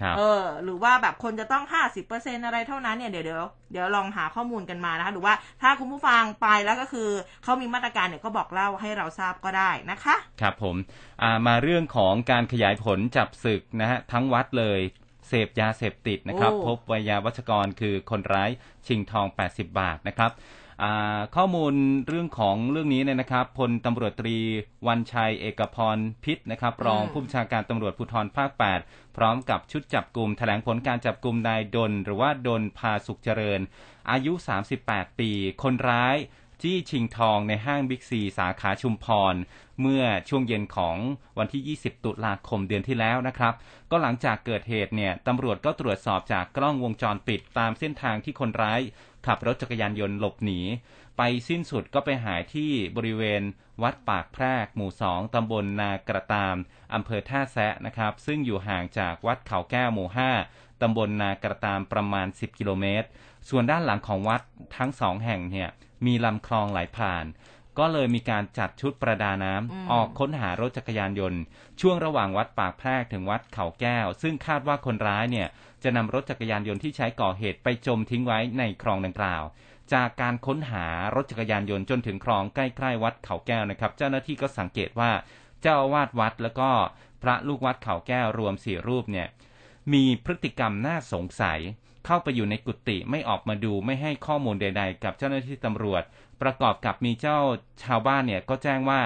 [0.00, 7.08] ครับเออ หรือว่าแบบคนจะต้องห้าสิบเปอร์เซ็นอะไรเท่านั้นเนี่ยเดี๋ยวเดี๋ยวเดี๋ยวลองหาข้อมูลกันมานะคะ หรือว่าถ้าคุณผู้ฟังไปแล้วก็คือ
[7.42, 10.76] เขามีมาตรการเนี่ยก็บอกเล่าให้เราทราบก็ได้นะคะ ครับผม
[11.22, 14.80] อ่ามาเรื่องของการขยายผลจับศึกนะฮะทั้งวัดเลย
[15.28, 18.50] เสพยาเสพติดนะครับโอ้พบวัยาวัชกรคือคนร้าย
[18.86, 20.65] ชิงทอง 80 บาทนะครับอ่า
[21.36, 21.74] ข้อมูล
[22.08, 24.36] เรื่องของเรื่องนี้เนี่ยนะครับพลตำรวจตรี
[24.86, 28.50] วันชัยเอกพรพิษนะครับ รองผู้บัญชาการตำรวจภูธรภาค
[28.82, 33.60] 8 พร้อมกับชุดจับกลุ่มแถลงผลการจับกลุ่มนายดน หรือว่าดนพาสุขเจริญ
[34.10, 34.32] อายุ
[34.76, 35.30] 38 ปี
[35.62, 36.16] คนร้าย
[36.62, 39.34] จี้ชิงทองในห้างบิ๊กซีสาขาชุมพร
[39.80, 40.96] เมื่อช่วงเย็นของ
[41.38, 43.54] วันที่ 20 ตุลาคมเดือนที่แล้วนะครับ
[43.90, 48.80] ก็หลังจากเกิดเหตุเนี่ยตำรวจก็ตรวจสอบจากกล้องวงจรปิดตามเส้นทางที่คนร้าย
[49.26, 50.60] ขับรถจักรยานยนต์หลบหนี
[51.16, 53.42] ไปสิ้นสุดก็ไปหายที่บริเวณ
[53.82, 56.56] วัดปากแพรก หมู่สองตำบลนากระตาม
[56.94, 60.30] อำเภอท่าแซะนะครับ ซึ่งอยู่ห่างจากวัดเขาแก้วหมู่ห้า
[60.82, 63.08] ตำบลนากระตามประมาณ 10 กิโลเมตร
[63.48, 64.42] ส่วนด้านหลังของวัด
[64.76, 65.68] ทั้งสองแห่งเนี่ย
[66.06, 67.24] มีลำคลองไหลผ่าน
[67.78, 71.40] ก็เลยมีการจัดชุดประดาน้ำอืมออกค้นหารถจักรยานยนต์
[71.80, 75.48] ช่วงระหว่างวัดปากแพรกถึงวัดเขาแก้ว ซึ่งคาดว่าคนร้ายเนี่ย
[75.82, 79.42] จะนำรถจักรยานยนต์ที่ใช้ก่อเหตุไปจมทิ้งไว้ในคลองดังกล่าว
[79.92, 85.10] จากการค้นหารถจักรยานยนต์จนถึงคลองใกล้ๆวัดเขาแก้วนะครับ เจ้าหน้าที่ก็สังเกตว่า
[85.62, 86.70] เจ้าอาวาสวัดแล้วก็
[87.22, 89.28] พระลูกวัดเขาแก้วรวมสี่รูปเนี่ย
[89.92, 91.60] มีพฤติกรรมน่าสงสัย
[92.06, 96.02] เข้าไปอยู่ในกุฏิไม่ออกมาดูไม่ให้ข้อมูลใด ๆ กับเจ้าหน้าที่ตำรวจ
[96.42, 97.38] ประกอบกับมีเจ้า
[97.84, 99.00] ชาวบ้านเนี่ยก็แจ้งว่า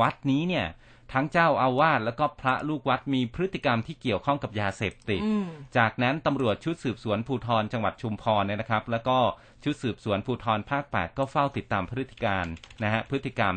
[0.00, 0.66] วัดนี้เนี่ย
[1.12, 5.46] ทั้งเจ้าอาวาสแล้วก็พระลูกวัดมีพฤติกรรมที่เกี่ยวข้องกับยาเสพติดอืม
[5.76, 9.18] จากนั้นตำรวจชุดสืบสวนภูธรจังหวัดชุมพรเนี่ยนะครับ แล้วก็
[9.64, 12.46] ชุดสืบสวนภูธรภาค8ก็เฝ้าติดตามพฤติการ
[12.82, 13.54] นะฮะพฤติกรรม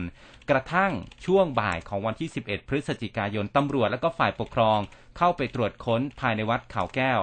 [0.49, 0.91] กระทั่ง
[1.25, 4.79] ช่วงบ่ายของวันที่ 11 พฤศจิกายนตำรวจและก็ฝ่ายปกครอง
[5.17, 7.19] เข้าไปตรวจค้นภายในวัดเขาแก้ว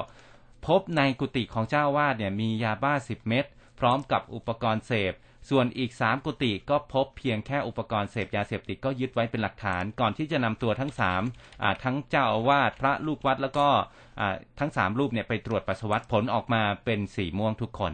[0.66, 3.44] พบในกุฏิของเจ้าวาดเนี่ยมียาบ้า10เม็ด
[3.80, 5.14] พร้อมกับอุปกรณ์เสพ
[5.50, 10.92] ส่วนอีก3กุฏิก็พบเพียงแค่อุปกรณ์เสพยาเสพติดก็ยึดไว้เป็นหลักฐาน ก่อนที่จะนำตัวทั้ง
[11.26, 13.68] 3อ่าทั้งเจ้าอาวาสพระลูกวัดแล้วก็
[14.60, 17.92] ทั้ง3รูปเนี่ยไปตรวจปัสสาวะผลออกมาเป็นสีม่วงทุกคน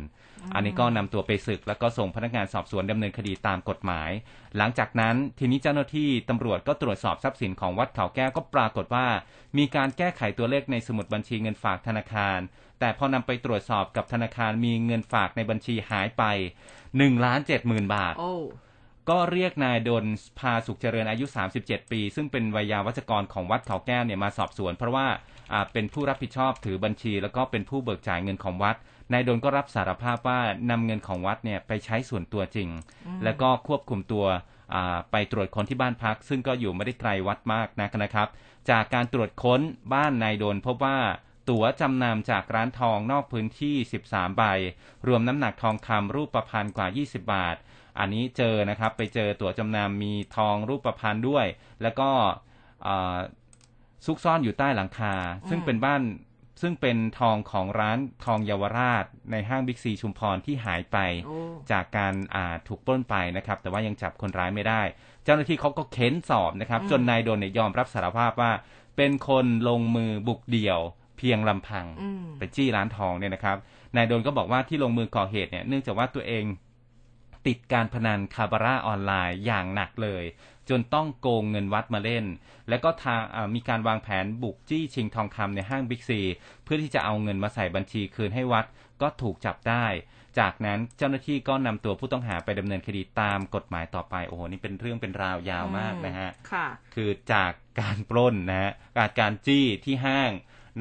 [0.55, 4.11] อันนี้ก็นำตัวไปศึก แล้วก็ส่งพนักงานสอบสวนดำเนินคดีตามกฎหมาย
[4.57, 9.07] หลังจากนั้นทีนี้เจ้าหน้าที่ตำรวจก็ตรวจสอบทรัพย์สินของวัดเขาแก้วก็ปรากฏว่า
[9.59, 12.39] มีการแก้ไขตัวเลขในสมุดบัญชีเงินฝากธนาคาร
[12.81, 16.25] แต่พอนำไปตรวจสอบกับธนาคารมีเงินฝากในบัญชีหายไป
[16.77, 18.35] 1ล้าน7หมื่นบาทโอ้
[19.11, 20.05] ก็เรียกนายดน
[20.39, 21.25] พาสุขเจริญอายุ
[21.59, 25.07] 37 ปี ซึ่งเป็นวัยยาวัจกรของวัดเขาแก้วเนี่ยมาสอบสวน เพราะว่า
[25.53, 28.77] อ่าเป็นผู้รับผิดชอบถือบัญชี แล้วก็เป็นผู้เบิกจ่ายเงินของวัด
[29.13, 30.41] นายดนก็รับสารภาพว่า
[30.71, 32.69] นำเงินของวัดเนี่ยไปใช้ส่วนตัวจริง
[33.25, 34.27] แล้วก็ควบคุมตัว
[34.75, 38.29] อ่าไปตรวจค้นที่บ้านพัก ซึ่งก็อยู่ไม่ได้ไกลวัดมากนักนะครับ
[38.71, 39.61] จากการตรวจค้น
[39.95, 40.99] บ้านนายดนพบว่า
[41.51, 43.77] ตั๋วจำนำจากร้านทองนอกพื้นที่
[44.09, 44.43] 13 ใบ
[45.07, 47.57] รวมน้ำหนักทองคำรูปประพันธ์กว่า 20 บาท
[47.99, 51.47] อันนี้เจอนะครับ ไปเจอตั๋วจำนำมีทองรูปประพันธ์ด้วย
[51.83, 52.11] แล้วก็
[52.87, 53.19] อ่า
[54.07, 55.15] ซุกซ่อนอยู่ใต้หลังคา
[55.49, 56.03] ซึ่งเป็นบ้าน
[56.61, 61.37] ซึ่งเป็นทองของร้านทองเยาวราช ในห้างบิ๊กซีชุมพรที่หายไปโอ้
[61.73, 64.83] จากการอ่าถูกปล้นไปนะครับ แต่ว่ายังจับคนร้ายไม่ได้
[65.25, 68.53] เจ้าหน้าที่เขาก็เค้นสอบนะครับ จนนายโดนเนี่ยยอมรับสารภาพว่า
[68.97, 70.81] เป็นคนลงมือบุกเดี่ยว
[71.19, 73.57] เพียงลำพังอืมไปจี้ร้านทองเนี่ยนะครับ
[73.97, 76.45] นายโดนก็บอกว่าที่ลงมือก่อเหตุเนี่ยเนื่องจากว่าตัวเอง
[77.47, 80.25] ติดการพนันคาบาร่าออนไลน์อย่างหนักเลย
[80.69, 82.25] จนต้องโกงเงินวัดมาเล่น
[82.69, 86.21] แล้วก็ทางอ่ามีการวางแผนบุกจี้ชิงทองคำในห้างบิ๊กซี
[86.65, 88.65] เพื่อที่จะเอาเงินมาใส่บัญชีคืนให้วัด
[89.03, 89.87] ก็ถูกจับได้
[90.39, 100.31] จากนั้นเจ้าหน้าที่ก็นำตัวผู้ต้องหาไปดำเนินคดีตามกฎหมายต่อไป โอ้โห นี่เป็นเรื่องเป็นราวยาวมากนะฮะค่ะคือจากการปล้นนะฮะการการจี้ที่ห้าง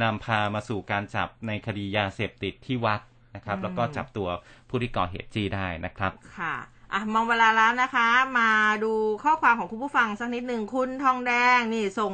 [0.01, 3.01] นำพามาสู่การจับในคดียาเสพติดที่วัด
[3.36, 4.27] นะครับอืมแล้วก็จับตัว
[4.69, 6.55] ผู้ที่ก่อเหตุจี้ได้นะครับ ค่ะ
[6.93, 8.07] อะมองเวลาแล้วนะคะ
[8.39, 8.49] มา
[8.83, 12.13] ดูข้อความของคุณผู้ฟังสักนิดหนึ่งคุณทองแดงนี่ส่ง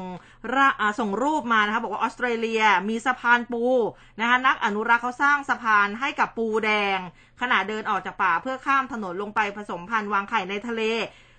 [0.56, 3.64] ระอ่าส่งรูปมานะคะบอกว่าออสเตรเลียมีสะพานปู
[4.20, 7.00] นะคะนักอนุรักษ์เขาสร้างสะพานให้กับปูแดง
[7.42, 10.84] ขณะเดินออกจากป่าเพื่อข้ามถนนลงไปผสมพันธุ์วางไข่ในทะเล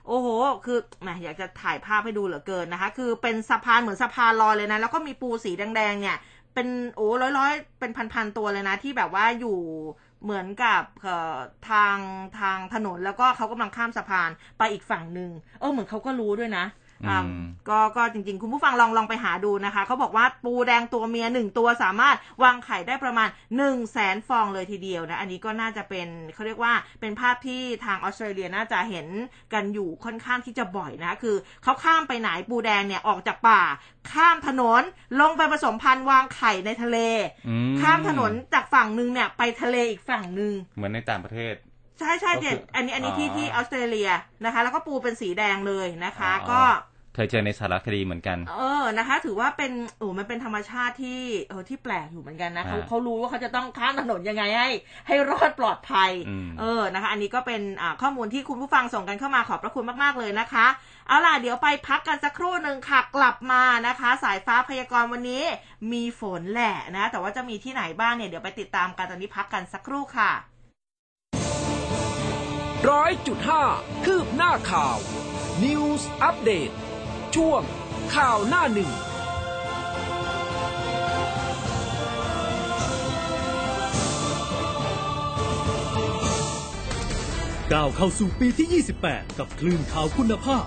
[0.09, 0.27] โอ้โห
[0.65, 6.17] คือแหมอยากจะถ่ายภาพให้ดูเหลือเกินนะคะ คือเป็นสะพานเหมือนสะพานลอยเลยนะ แล้วก็มีปูสีแดงๆเนี่ย
[6.55, 9.59] เป็นโอ้ร้อยร้อยๆเป็นพันๆตัวเลยนะที่แบบว่าอยู่
[10.23, 11.37] เหมือนกับเอ่อ
[11.71, 11.99] ทาง
[12.41, 16.65] ทางถนนแล้วก็เขากำลังข้ามสะพานไปอีกฝั่งหนึ่งเออเหมือนเขาก็รู้ด้วยนะ
[17.69, 29.07] ก็ก็จริงๆ คุณผู้ฟังลองลองไปหาดูนะคะเขาบอกว่าปูแดงตัวเมียหนึ่งตัวสามารถวางไข่ได้ประมาณ1นึ่งแสนฟองเลยทีเดียวนะ อันนี้ก็น่าจะเป็นเขาเรียกว่าเป็นภาพที่ทางออสเตรเลียน่าจะเห็น
[29.53, 33.63] กันอยู่ค่อนข้างที่จะบ่อยนะ คือเขาข้ามไปไหนปูแดงเนี่ยออกจากป่า
[34.13, 34.83] ข้ามถนน
[35.21, 36.99] ลงไปผสมพันธุ์วางไข่ในทะเล
[37.49, 41.57] อืข้ามถนนจากฝั่งหนึ่งเนี่ยไปทะเลอีกฝั่งหนึ่งเหมือนในต่างประเทศ
[42.01, 44.11] ใช่ใช่เนี่ยก็คืออัอันนี้อันนี้ที่อ๋อที่ออสเตรเลีย
[44.45, 46.61] นะคะ แล้วก็ปูเป็นสีแดงเลยนะคะอ๋อก็
[47.15, 54.69] เคยเจอในสารคดีเหมือนกัน เออนะคะ ถือว่าเป็นโอ้มันเป็นธรรมชาติที่เออที่แปลกอยู่เหมือนกันนะเขาฮะเขารู้ว่าเขาจะต้องข้ามถนนยังไงให้
[55.09, 60.67] ให้รอดปลอดภัยอืมเออนะคะ อันนี้ก็เป็นอ่าข้อมูลที่คุณผู้ฟังส่งกันเข้ามาขอบพระคุณมากๆเลยนะคะ
[61.09, 65.43] เอาล่ะเดี๋ยวไปพักกันสักครู่หนึ่งค่ะกลับมานะคะ สายฟ้าพยากรณ์วันนี้
[65.93, 70.33] มีฝนแหละนะ แต่ว่าจะมีที่ไหนบ้างเนี่ยเดี๋ยวไปติดตามกันตอนนี้พักกันสักครู่ค่ะ
[72.91, 73.63] ร้อยจุดห้า
[74.05, 74.97] คืบหน้าข่าว
[75.65, 76.75] News Update
[77.37, 77.63] ช่วง
[78.15, 78.91] ข่าวหน้าหนึ่ง
[87.73, 90.67] ก้าวเข้าสู่ปีที่ 28 กับคลื่นข่าวคุณภาพ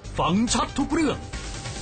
[0.19, 1.17] ฟังชัดทุกเรื่อง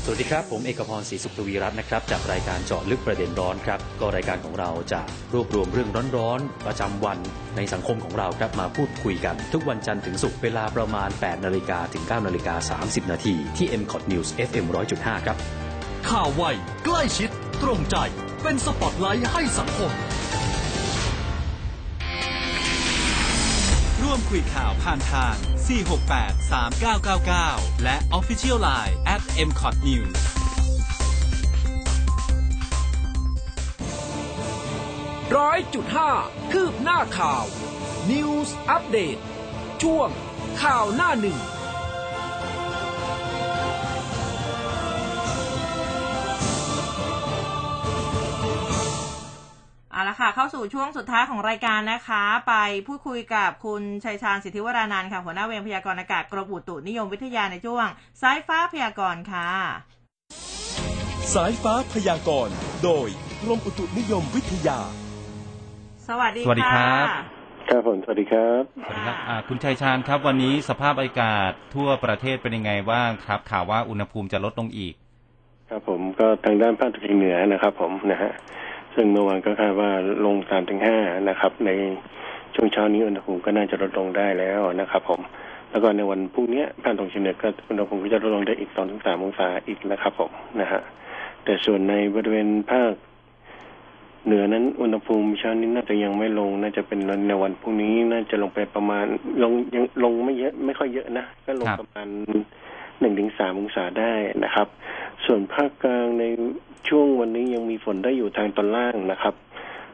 [0.03, 5.01] สวัสดีครับ ผมเอกพรศรีสุขทวีรัตน์นะครับจากรายการเจาะลึกประเด็นร้อนครับ ก็รายการของเราจะ
[5.33, 7.17] รวบรวมเรื่องร้อนๆ ประจำวัน
[7.57, 14.65] ในสังคมของเราครับมาพูดคุยกัน ทุกวันจันทร์ถึงศุกร์เวลาประมาณ 8 นาฬิกาถึง 9 นาฬิกา 30 นาทีที่ m c o t News FM
[14.95, 15.37] 100.5 ครับ
[16.09, 16.43] ข่าวไว
[16.85, 17.29] ใกล้ชิด
[17.63, 17.95] ตรงใจ
[18.43, 19.91] เป็นสปอตไลท์ให้สังคม
[24.01, 25.35] ร่วมคุยข่าวผ่านทาง
[25.69, 26.51] 468
[27.15, 30.19] 3999 และ Official Line at mcot news
[35.37, 36.11] ร้อยจุดห้า
[36.51, 37.43] คืบหน้าข่าว
[38.11, 39.21] News Update
[39.81, 40.09] ช่วง
[40.61, 41.37] ข่าวหน้าหนึ่ง
[50.19, 52.53] ค่ะ เข้าสู่ช่วงสุดท้ายของรายการนะคะ ไป
[52.87, 57.87] พูดคุยกับคุณชัยชาญสิทธิวรานันท์ค่ะหัวหน้าเวรพยากรณ์อากาศกรมอุตุนิยมวิทยาในช่วง
[58.21, 59.49] สายฟ้าพยากรณ์ค่ะ
[61.33, 63.07] สายฟ้าพยากรณ์โดย
[63.41, 64.79] กรมอุตุนิยมวิทยา
[66.07, 67.07] สวัสดีสวัสดีครับ
[67.69, 74.93] ครับผมสวัสดีครับ สวัสดีครับอ่าคุณชัยชาญครับวันนี้สภาพอากาศทั่วประเทศเป็นยังไงบ้างครับ ข่าวว่าอุณหภูมิจะลดลงอีก
[75.69, 78.31] ครับผมก็ทางด้านภาคตะวันออกเหนือนะครับ ผมนะฮะ
[78.95, 79.91] ซึ่งเมื่อวานก็คาดว่า
[80.25, 80.97] ลงสามถึงห้า
[81.29, 81.71] นะครับ ใน
[82.55, 85.21] ช่วงเช้านี้อุณหภูมิก็น่าจะลดลงได้แล้วนะครับ ผม
[85.71, 90.31] แล้วก็ในวันพรุ่งนี้ภาคตะวันออกเฉียงเหนือก็อุณหภูมิก็จะลดลงได้อีกสองถึงสามองศาอีกนะครับ ผม
[90.61, 90.81] นะฮะ
[91.43, 92.93] แต่ส่วนในบริเวณภาค
[94.25, 99.05] เหนือนั้นอุณหภูมิเช้านี้น่าจะยังไม่ลง น่าจะเป็นในวันพรุ่งนี้น่าจะลงไปประมาณ
[99.43, 102.07] ลงยังลงไม่เยอะไม่ค่อยเยอะนะก็ลงครับประมาณ
[102.99, 104.13] หนึ่งถึงสามองศาได้
[104.43, 104.67] นะครับ
[105.25, 106.23] ส่วนภาคกลางใน
[106.87, 109.35] ช่วงวันนี้ยังมีฝนได้อยู่ทางตอนล่างนะครับ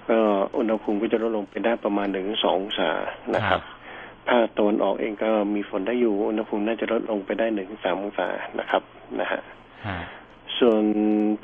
[0.09, 0.19] ก็
[0.57, 2.89] อุณหภูมิก็จะลดลงไปได้ประมาณหนึ่งถึงสององศา
[3.35, 3.61] นะครับ
[4.29, 8.27] ภาคตะวันออกเองก็มีฝนได้อยู่อุณหภูมิน่าจะลดลงไปได้หนึ่งถึงสามองศา
[8.59, 8.81] นะครับ
[9.19, 9.41] นะฮะ
[9.87, 9.97] ฮะ
[10.59, 10.83] ส่วน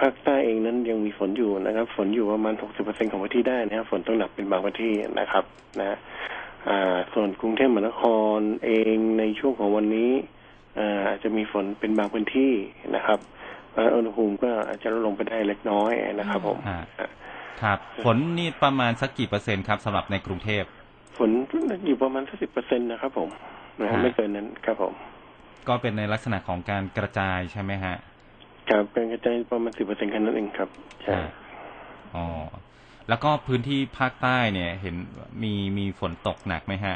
[0.02, 5.44] ภาคใต้เองนั้นยังมีฝนอยู่นะครับ ฝนอยู่ประมาณ60%ของพื้นที่ได้นะครับฝนต้องหนักเป็นบางพื้นที่นะครับ
[5.80, 5.98] นะฮะ
[6.70, 8.04] อ่าส่วนกรุงเทพมหานค
[8.38, 10.12] รเองในช่วงของวันนี้
[10.80, 12.52] อ่าอาจจะมีฝนเป็นบางพื้นที่
[12.96, 13.20] นะครับ
[13.72, 16.86] เพราะฉะนั้นอุณหภูมิก็อาจจะลดลงไปได้เล็กน้อยนะครับ ผมฮะ
[17.62, 20.64] ครับฝนนี่ประมาณสักกี่เปอร์เซ็นต์ครับสำหรับในกรุงเทพ
[21.18, 21.30] ฝน
[21.88, 23.30] อยู่ประมาณสักสิบเปอร์เซ็นต์นะครับ ผม
[23.80, 24.94] นะฮะฮะไม่เกินนั้นครับผม
[25.68, 27.96] ก็เป็นในลักษณะของการกระจายใช่ไหมฮะ
[28.70, 30.70] ครับเป็นกระจายประมาณสิบเปอร์เซ็นต์แค่นั้นเองครับ
[31.04, 31.32] ใช่ฮะ
[32.16, 32.26] อ๋อ
[33.10, 34.96] แล้วก็พื้นที่ภาคใต้เนี่ย เห็น
[35.44, 36.96] มีมีฝนตกหนักไหมฮะ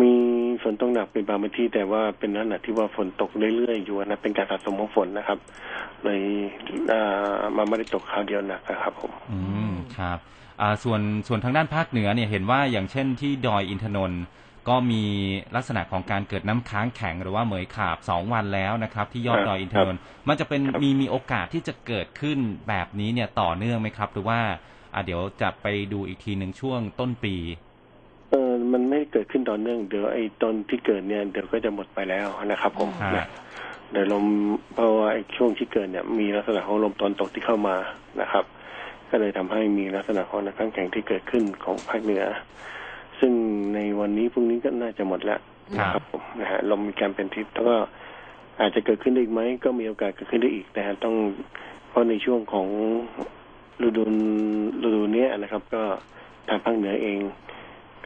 [0.00, 0.25] มีฝ
[0.70, 5.38] นตกหนักเป็นบางพื้นที่แต่ว่าเป็นลักษณะที่ว่าฝนตกเรื่อยๆอยู่นะเป็นการสะสมของฝนนะครับ
[6.04, 6.22] เลย
[6.92, 9.40] อ่ามาไม่ได้ตกคราวเดียวหนักนะครับผมอื
[9.70, 10.18] มครับ
[10.60, 14.22] อ่าส่วนส่วนทางด้านภาคเหนือเนี่ยเห็นว่าอย่างเช่นที่ดอยอินทนนท์
[14.68, 15.04] ก็มี
[15.56, 22.38] ลักษณะของการเกิดน้ำค้างแข็งหรือว่าเหมยขาบสองวันแล้วนะครับ ที่ยอดครับดอยอินทนนท์มันจะเป็นครับมีมีโอกาสที่จะเกิดขึ้น
[22.68, 24.40] แบบนี้เนี่ยต่อเนื่องไหมครับ หรือว่า
[24.94, 27.34] อ่าเดี๋ยวจะไปดูอีกทีหนึ่งช่วงต้นปี
[28.30, 33.26] เออมันไม่ได้เกิดขึ้นต่อเนื่องเดี๋ยวไอ้ตอนที่เกิดเนี่ยเดี๋ยวก็จะหมดไปแล้วนะครับ ผมฮะ นะ
[33.92, 34.24] เดี๋ยวลม
[34.74, 37.76] เพราะว่าไอ้ช่วงที่เกิดเนี่ยมีลักษณะของลมตอนตกที่เข้ามา
[38.20, 38.44] นะครับ
[39.10, 42.24] ก็เลยทำให้มีลักษณะของน้ำค้างแข็งที่เกิดขึ้นของภาคเหนือ
[43.20, 43.32] ซึ่ง
[43.74, 45.40] ในวันนี้พรุ่งนี้ก็น่าจะหมดแล้ว
[45.78, 47.76] นะครับผมนะฮะลมมีการเป็นทิศแล้วก็
[48.60, 51.14] อาจจะเกิดขึ้นได้อีกไหมก็มีโอกาสเกิดขึ้นได้อีกแต่ต้อง
[51.88, 52.66] เพราะในช่วงของ
[53.86, 54.04] ฤดู
[54.84, 55.82] ฤดูเนี้ยนะครับ ก็
[56.48, 57.18] ทางภาคเหนือเอง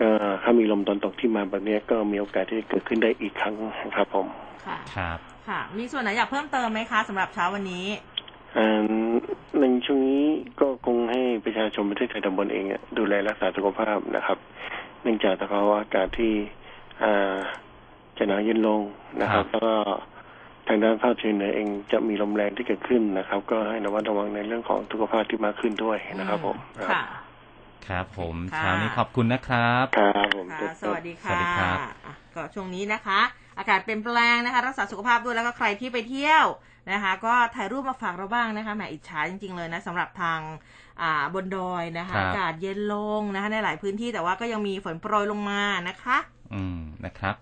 [0.01, 0.09] ก็
[0.43, 3.55] ถ้ามีลมตอนตกที่มาแบบเนี้ยก็มีโอกาสที่จะเกิดขึ้นได้อีกครั้ง
[3.97, 4.27] ครับผม
[4.67, 7.87] ค่ะครับค่ะ มีส่วนไหนอยากเพิ่มเติมไหมคะสำหรับเช้าวันนี้
[8.57, 8.83] อ่า
[9.61, 10.25] ในช่วงนี้
[10.61, 14.39] ก็คงให้ประชาชนประเทศไทยตำบลเองอะดูแลรักษาสุขภาพนะครับ
[15.03, 16.33] เนื่องจากสภาวะอากาศที่
[17.03, 17.37] อ่า
[18.19, 18.81] จะหนาวเย็นลง
[19.21, 19.75] นะครับครับ แล้วก็
[20.69, 26.57] ทางด้านภาคเฉียงเหนือเองจะมีลมแรงที่เกิดขึ้นนะครับ ก็ให้ระมัดระวังในเรื่องของสุขภาพที่มากขึ้นด้วยนะครับผม
[26.91, 27.03] ค่ะ
[27.87, 33.21] ครับผมค่ะ เช้านี้ขอบคุณนะครับ ครับผมค่ะ สวัสดีสวัค่ะสดีครับอะก็ช่วงนี้นะคะ
[33.59, 36.45] อากาศเปลี่ยนแปลงนะคะ รักษาสุขภาพด้วยแล้วก็ใครที่ไปเที่ยว
[36.93, 40.41] นะคะ ก็ถ่ายรูปมาฝากเราบ้างนะคะแหมอิจฉาจริง ๆ เลยนะสำหรับทาง
[41.03, 46.19] อ่าบนดอยนะคะ ครับ อากาศเย็นลงนะคะ ในหลายพื้นที่แต่ว่าก็ยังมีฝนโปรยลงมานะคะ
[46.55, 47.37] อืมนะครับ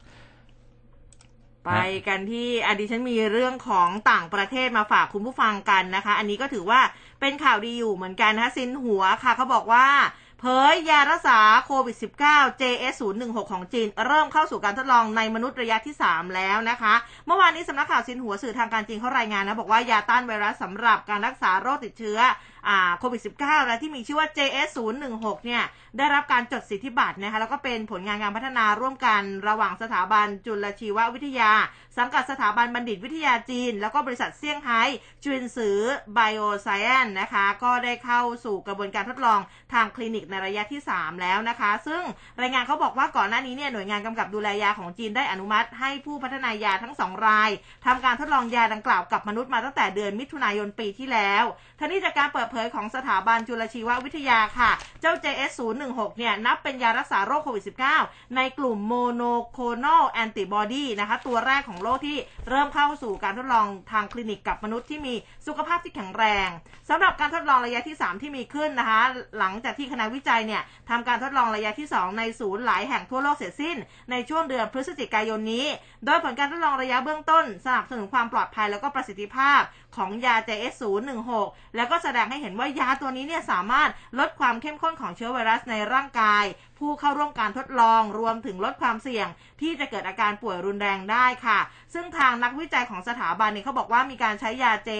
[1.65, 1.79] ไปไป
[2.09, 6.81] กันที่อดีฉันมีเรื่องของต่างประเทศมาฝากคุณผู้ฟังกันนะคะ อันนี้ก็ถือว่า
[7.21, 9.87] เป็นข่าวดีอยู่เหมือนกันนะคะซินหัวค่ะเขาบอกว่า
[10.41, 11.97] เผยยารักษาโควิด
[12.29, 16.95] -19 JS016 ของจีน เริ่มเข้าสู่การทดลองในมนุษย์ระยะที่ 3 แล้วนะคะ
[17.27, 22.19] เมื่อวานนี้สำนักข่าวซินหัวสื่อทางการจีนเขารายงานนะ บอกว่ายาต้านไวรัสสำหรับการรักษาโรคติดเชื้อ
[22.99, 25.63] โควิด -19 และที่มีชื่อว่า JS016 เนี่ย
[25.99, 31.53] ได้รับการจดสิทธิบัตรนะคะแล้วก็เป็นผลงานการพัฒนาร่วมกันระหว่างสถาบันจุลชีววิทยา
[31.99, 34.83] สังกัดสถาบันบัณฑิตวิทยาจีน แล้วก็บริษัทเซี่ยงไฮ้
[35.25, 35.79] จุนสือ
[36.15, 39.41] ไบโอไซแอนนะคะก็ได้เข้าสู่กระบวนการทดลอง
[39.73, 42.03] ทางคลินิกในระยะที่ 3 แล้วนะคะ ซึ่ง
[42.41, 47.51] รายงานเขาบอกว่าก่อนหน้านี้เนี่ยหน่วยงานกำกับดูแลยาของจีนได้อนุมัติให้ผู้พัฒนายาทั้ง 2 ราย
[47.87, 51.45] ทำการทดลองยาดังกล่าวกับมนุษย์มาตั้งแต่เดือนมิถุนายนปีที่แล้ว
[51.79, 57.65] ทั้งนี้จากการเปิดเผยของสถาบันจุลชีววิทยาค่ะ เจ้า JS016 เนี่ยนับเป็นยารักษาโรคโควิด
[57.99, 65.15] -19 ในกลุ่ม monoclonal antibody นะคะ ตัวแรกของโลกที่เริ่มเข้าสู่การทดลองทางคลินิกกับมนุษย์ที่มี
[65.47, 66.49] สุขภาพที่แข็งแรง
[66.89, 69.01] สำหรับการทดลองระยะที่ 3 ที่มีขึ้นนะคะ
[69.39, 73.77] หลังจากที่คณะวิจัยเนี่ยทำการทดลองระยะที่ 2 ในศูนย์หลายแห่งทั่วโลกเสร็จสิ้น
[74.11, 75.67] ในช่วงเดือนพฤศจิกายนนี้
[76.05, 79.61] โดยผลการทดลองระยะเบื้องต้นสนับสนุนความปลอดภัยแล้วก็ประสิทธิภาพ
[79.97, 81.31] ของยา JS016
[81.77, 86.45] แล้วก็แสดงให้เห็นว่ายาตัวนี้เนี่ยสามารถลดความเข้มข้นของเชื้อไวรัสในร่างกาย
[86.79, 89.29] ผู้เข้าร่วมการทดลองรวมถึงลดความเสี่ยง
[89.61, 91.59] ที่จะเกิดอาการป่วยรุนแรงได้ค่ะ
[91.95, 94.91] ซึ่งทางนักวิจัยของสถาบันเนี่ยเขาบอกว่ามีการใช้ยา J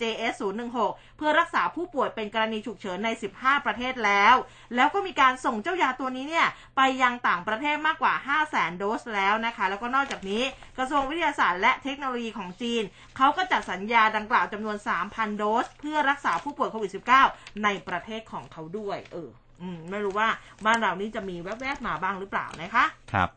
[0.00, 0.76] JS016
[1.16, 4.34] เพื่อรักษาผู้ป่วยเป็นกรณีฉุกเฉินใน 15 ประเทศแล้ว
[4.74, 6.46] แล้วก็มีการส่งเจ้ายาตัวนี้เนี่ย
[6.76, 10.42] ไปยังต่างประเทศมากกว่า 5 0 0 0 0 0โดสแล้วนะคะ แล้วก็นอกจากนี้
[10.78, 12.82] กระทรวงวิทยาศาสตร์และเทคโนโลยีของจีน
[13.16, 14.76] เขาก็จัดสัญญาดังกล่าวจำนวน
[15.08, 16.92] 3,000 โดส เพื่อรักษาผู้ป่วยโควิด
[17.26, 19.30] -19 ในประเทศของเขาด้วย เออ
[19.62, 20.28] อืมไม่รู้ว่า
[20.66, 23.30] บ้านเรานี่จะมีแวบๆมาบ้างหรือเปล่านะคะครับ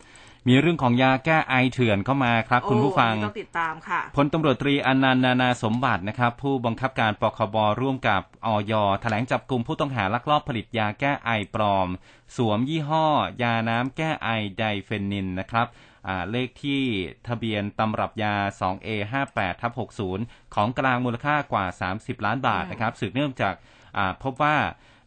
[0.48, 11.88] มีเรื่องของยาแก้ไอเถื่อนเข้ามาครับ คุณผู้ฟังต้องติดตามค่ะพลตำรวจตรีอนันต์นานาสมบัตินะครับ ผู้บังคับการปคบร่วมกับออยแถลงจับกลุ่มผู้ต้องหาลักลอบผลิตยาแก้ไอปลอม
[12.38, 13.08] สวมยี่ห้อ
[13.42, 15.68] ยาน้ำแก้ไอไดเฟนนินนะครับ
[16.32, 16.84] เลขที่
[17.28, 19.72] ทะเบียนตำรับยา 2A58 ทับ
[20.14, 21.66] 60 ของกลางมูลค่ากว่า
[21.96, 23.54] 30 ล้านบาทนะครับสืบเนื่องจาก
[24.24, 24.58] พบว่า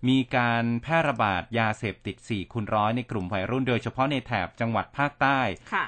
[0.08, 5.40] มีการแพร่ระบาดยาเสพติด 4 คูณร้อยในกลุ่มวัยรุ่น โดยเฉพาะในแถบจังหวัดภาคใต้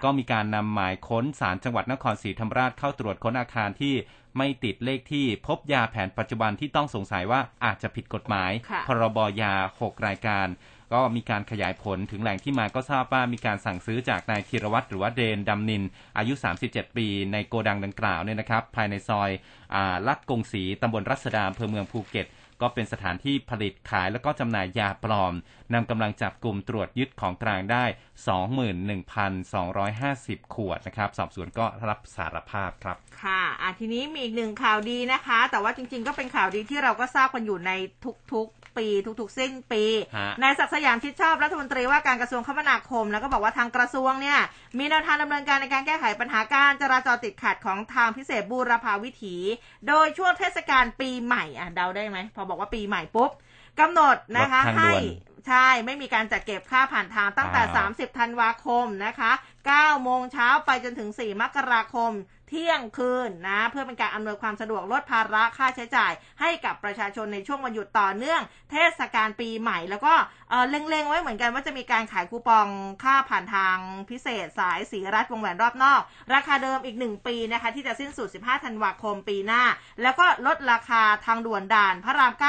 [0.05, 3.95] ก็มีการนำหมายค้นสารจังหวัดนครศรีธรรมราชเข้าตรวจค้นอาคารที่
[4.39, 8.51] ไม่ติดเลขที่พบยาแผนปัจจุบันที่ต้องสงสัยว่าอาจจะผิดกฎหมาย
[8.87, 10.49] พรบยา 6 รายการ
[10.95, 15.83] ก็มีการขยายผลถึงแหล่งที่มาก็ทราบว่ามีการสั่งซื้อจากนายธีรวัตรหรือว่าเดนดำนิน
[16.19, 19.31] อายุ 37 ปี ในโกดังดังกล่าวเนี่ยนะครับ ภายในซอย
[19.75, 22.27] อลัดกงสีตำบลรัศดาอำเภอเมืองภูเก็ต
[22.63, 25.35] ก็เป็นสถานที่ผลิตขายแล้วก็จำหน่ายยาปลอม
[25.75, 27.85] นำกำลังจับกลุ่มตรวจยึดของกลางได้
[29.63, 37.73] 21,250 ขวดนะครับ สอบสวนก็รับสารภาพครับ ค่ะอะทีนี้มีอีกหนึ่งข่าวดีนะคะ แต่ว่าจริงๆ ก็เป็นข่าวดีที่เราก็ทราบกันอยู่ใน
[38.33, 38.87] ทุกๆ ปี
[39.21, 39.83] ทุกๆสิ้นปี
[40.43, 44.39] นายศักดิ์สยามชิดชอบรัฐมนตรีว่าการกระทรวงคมนาคม แล้วก็บอกว่าทางกระทรวงเนี่ย
[44.79, 49.37] มีแนวทางดำเนินการในการแก้ไขปัญหาการจราจรติดขัดของทางพิเศษบูรพาวิถี
[49.89, 53.31] โดยช่วงเทศกาลปีใหม่อะเดาได้ไหมพอบอกว่าปีใหม่ปุ๊บ
[53.81, 54.93] กำหนดนะคะให้
[55.49, 59.33] ใช่ไม่มีการจัดเก็บค่าผ่านทางตั้งแต่ 30 ธันวาคมนะคะ
[59.69, 62.13] 9 โมงเช้าไปจนถึง 4 มกราคม
[62.49, 68.43] เที่ยงคืนนะ เพื่อเป็นการอำนวยความสะดวกลดภาระค่าใช้จ่าย ให้กับประชาชนในช่วงวันหยุดต่อเนื่อง
[68.73, 70.15] เทศกาลปีใหม่ แล้วก็
[70.71, 72.67] เล็งๆไว้เหมือนกันว่าจะมีการขายคูปอง
[73.05, 73.77] ค่าผ่านทาง
[74.11, 76.01] พิเศษสายสีรัฐวงแหวนรอบนอก
[76.35, 79.63] ราคาเดิมอีก 1 ปีนะคะ ที่จะสิ้นสุด 15 ธันวาคมปีหน้า
[80.03, 82.45] แล้วก็ลดราคาทางด่วนด่านพระรามเ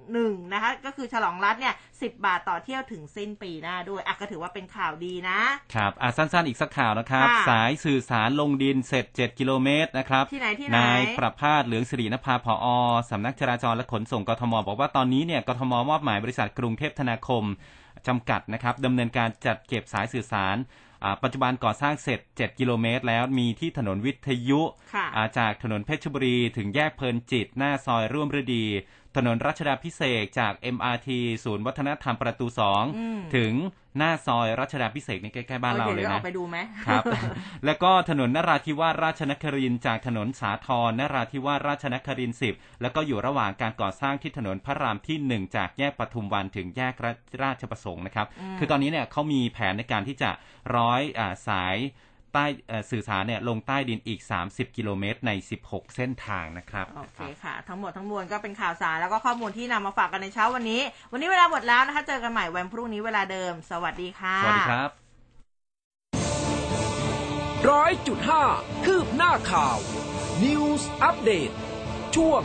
[0.00, 5.40] ก้าหนึ่งนะคะก็คือฉลองรัฐเนี่ยสิบาทต่อเที่ยวถึงสิ้นปีหน้าด้วยอะก็ถือว่าเป็นข่าวดีนะ
[5.74, 12.66] ครับอะสั้นๆอีกสักข่าวนะครับ สายสื่อสารลงดินเสร็จ 7 กิโลเมตรนะครับที่ไหนที่ไหนนายประภาสเหลืองสิรินภาพอ
[13.10, 17.44] สำนักจราจรและขนส่งกทม บอกว่าตอนนี้เนี่ยกทมมอบหมายบริษัทกรุงเทพธนาคม
[18.06, 20.58] จำกัดนะครับดำเนินการจัดเก็บสายสื่อสาร
[21.22, 24.60] ปัจจุบันก่อสร้างเสร็จ 7 กิโลเมตร แล้วมีที่ถนนวิทยุ
[25.38, 28.64] จากถนนเพชรบุรี ถึงแยกเพลินจิต หน้าซอยร่วมฤดี
[29.16, 31.08] ถนนรัชดาพิเศษจาก MRT
[31.44, 32.82] ศูนย์วัฒนธรรมประตูสอง
[33.36, 33.52] ถึง
[33.98, 36.56] หน้าซอยรัชดาพิเศษนี่ใกล้ๆบ้านเราเลยนะไปดูไหม
[36.86, 37.04] ครับ
[37.64, 46.94] แล้วก็ถนนนราธิวาสราชนครินจากถนนสาทรนราธิวาสราชนครินสิบแล้วก็อยู่ระหว่างการก่อสร้างที่ถนนพระรามที่หนึ่งจากแยกปทุมวันถึงแยก
[47.42, 48.26] ราชประสงค์นะครับ
[48.58, 50.30] คือตอนนี้เนี่ยเขามีแผนในการที่จะ
[50.76, 51.76] ร้อยอสาย
[52.34, 52.44] ใต้
[52.90, 55.30] สื่อสารเนี่ยลงใต้ดินอีก 30 กิโลเมตรใน
[55.62, 60.80] 16 เส้นทางนะครับ โอเคค่ะ ทั้งหมดทั้งมวลก็เป็นข่าวสารแล้วก็ข้อมูลที่นำมาฝากกันในเช้าวันนี้
[61.12, 64.90] วันนี้เวลาหมดแล้วนะคะ เจอกันใหม่วันพรุ่งนี้เวลาเดิม สวัสดีค่ะ สวัสดีครับ
[67.70, 68.44] ร้อยจุดห้า
[68.84, 69.76] คืบหน้าข่าว
[70.44, 71.50] News อัปเดต
[72.16, 72.42] ช่วง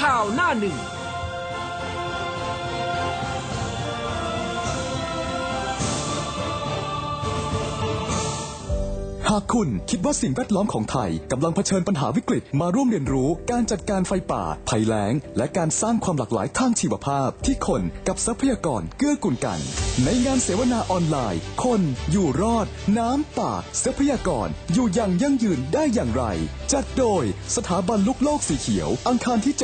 [0.00, 0.76] ข่าวหน้าหนึ่ง
[9.30, 19.58] หากคุณคิดว่าสิ่งแวดล้อมของไทยกำลังเผชิญปัญหาวิกฤต มาร่วมเรียนรู้การจัดการไฟป่า ภัยแล้ง และการสร้างความหลากหลายทางชีวภาพ ที่คนกับทรัพยากรเกื้อกูลกัน
[20.04, 22.66] ในงานเสวนาออนไลน์ คนอยู่รอด
[22.98, 23.52] น้ำป่า
[23.84, 26.24] ทรัพยากร อยู่อย่างยั่งยืนได้อย่างไร
[26.72, 27.24] จัดโดย
[27.56, 29.62] สถาบันลูกโลกสีเขียว อังคารที่ 7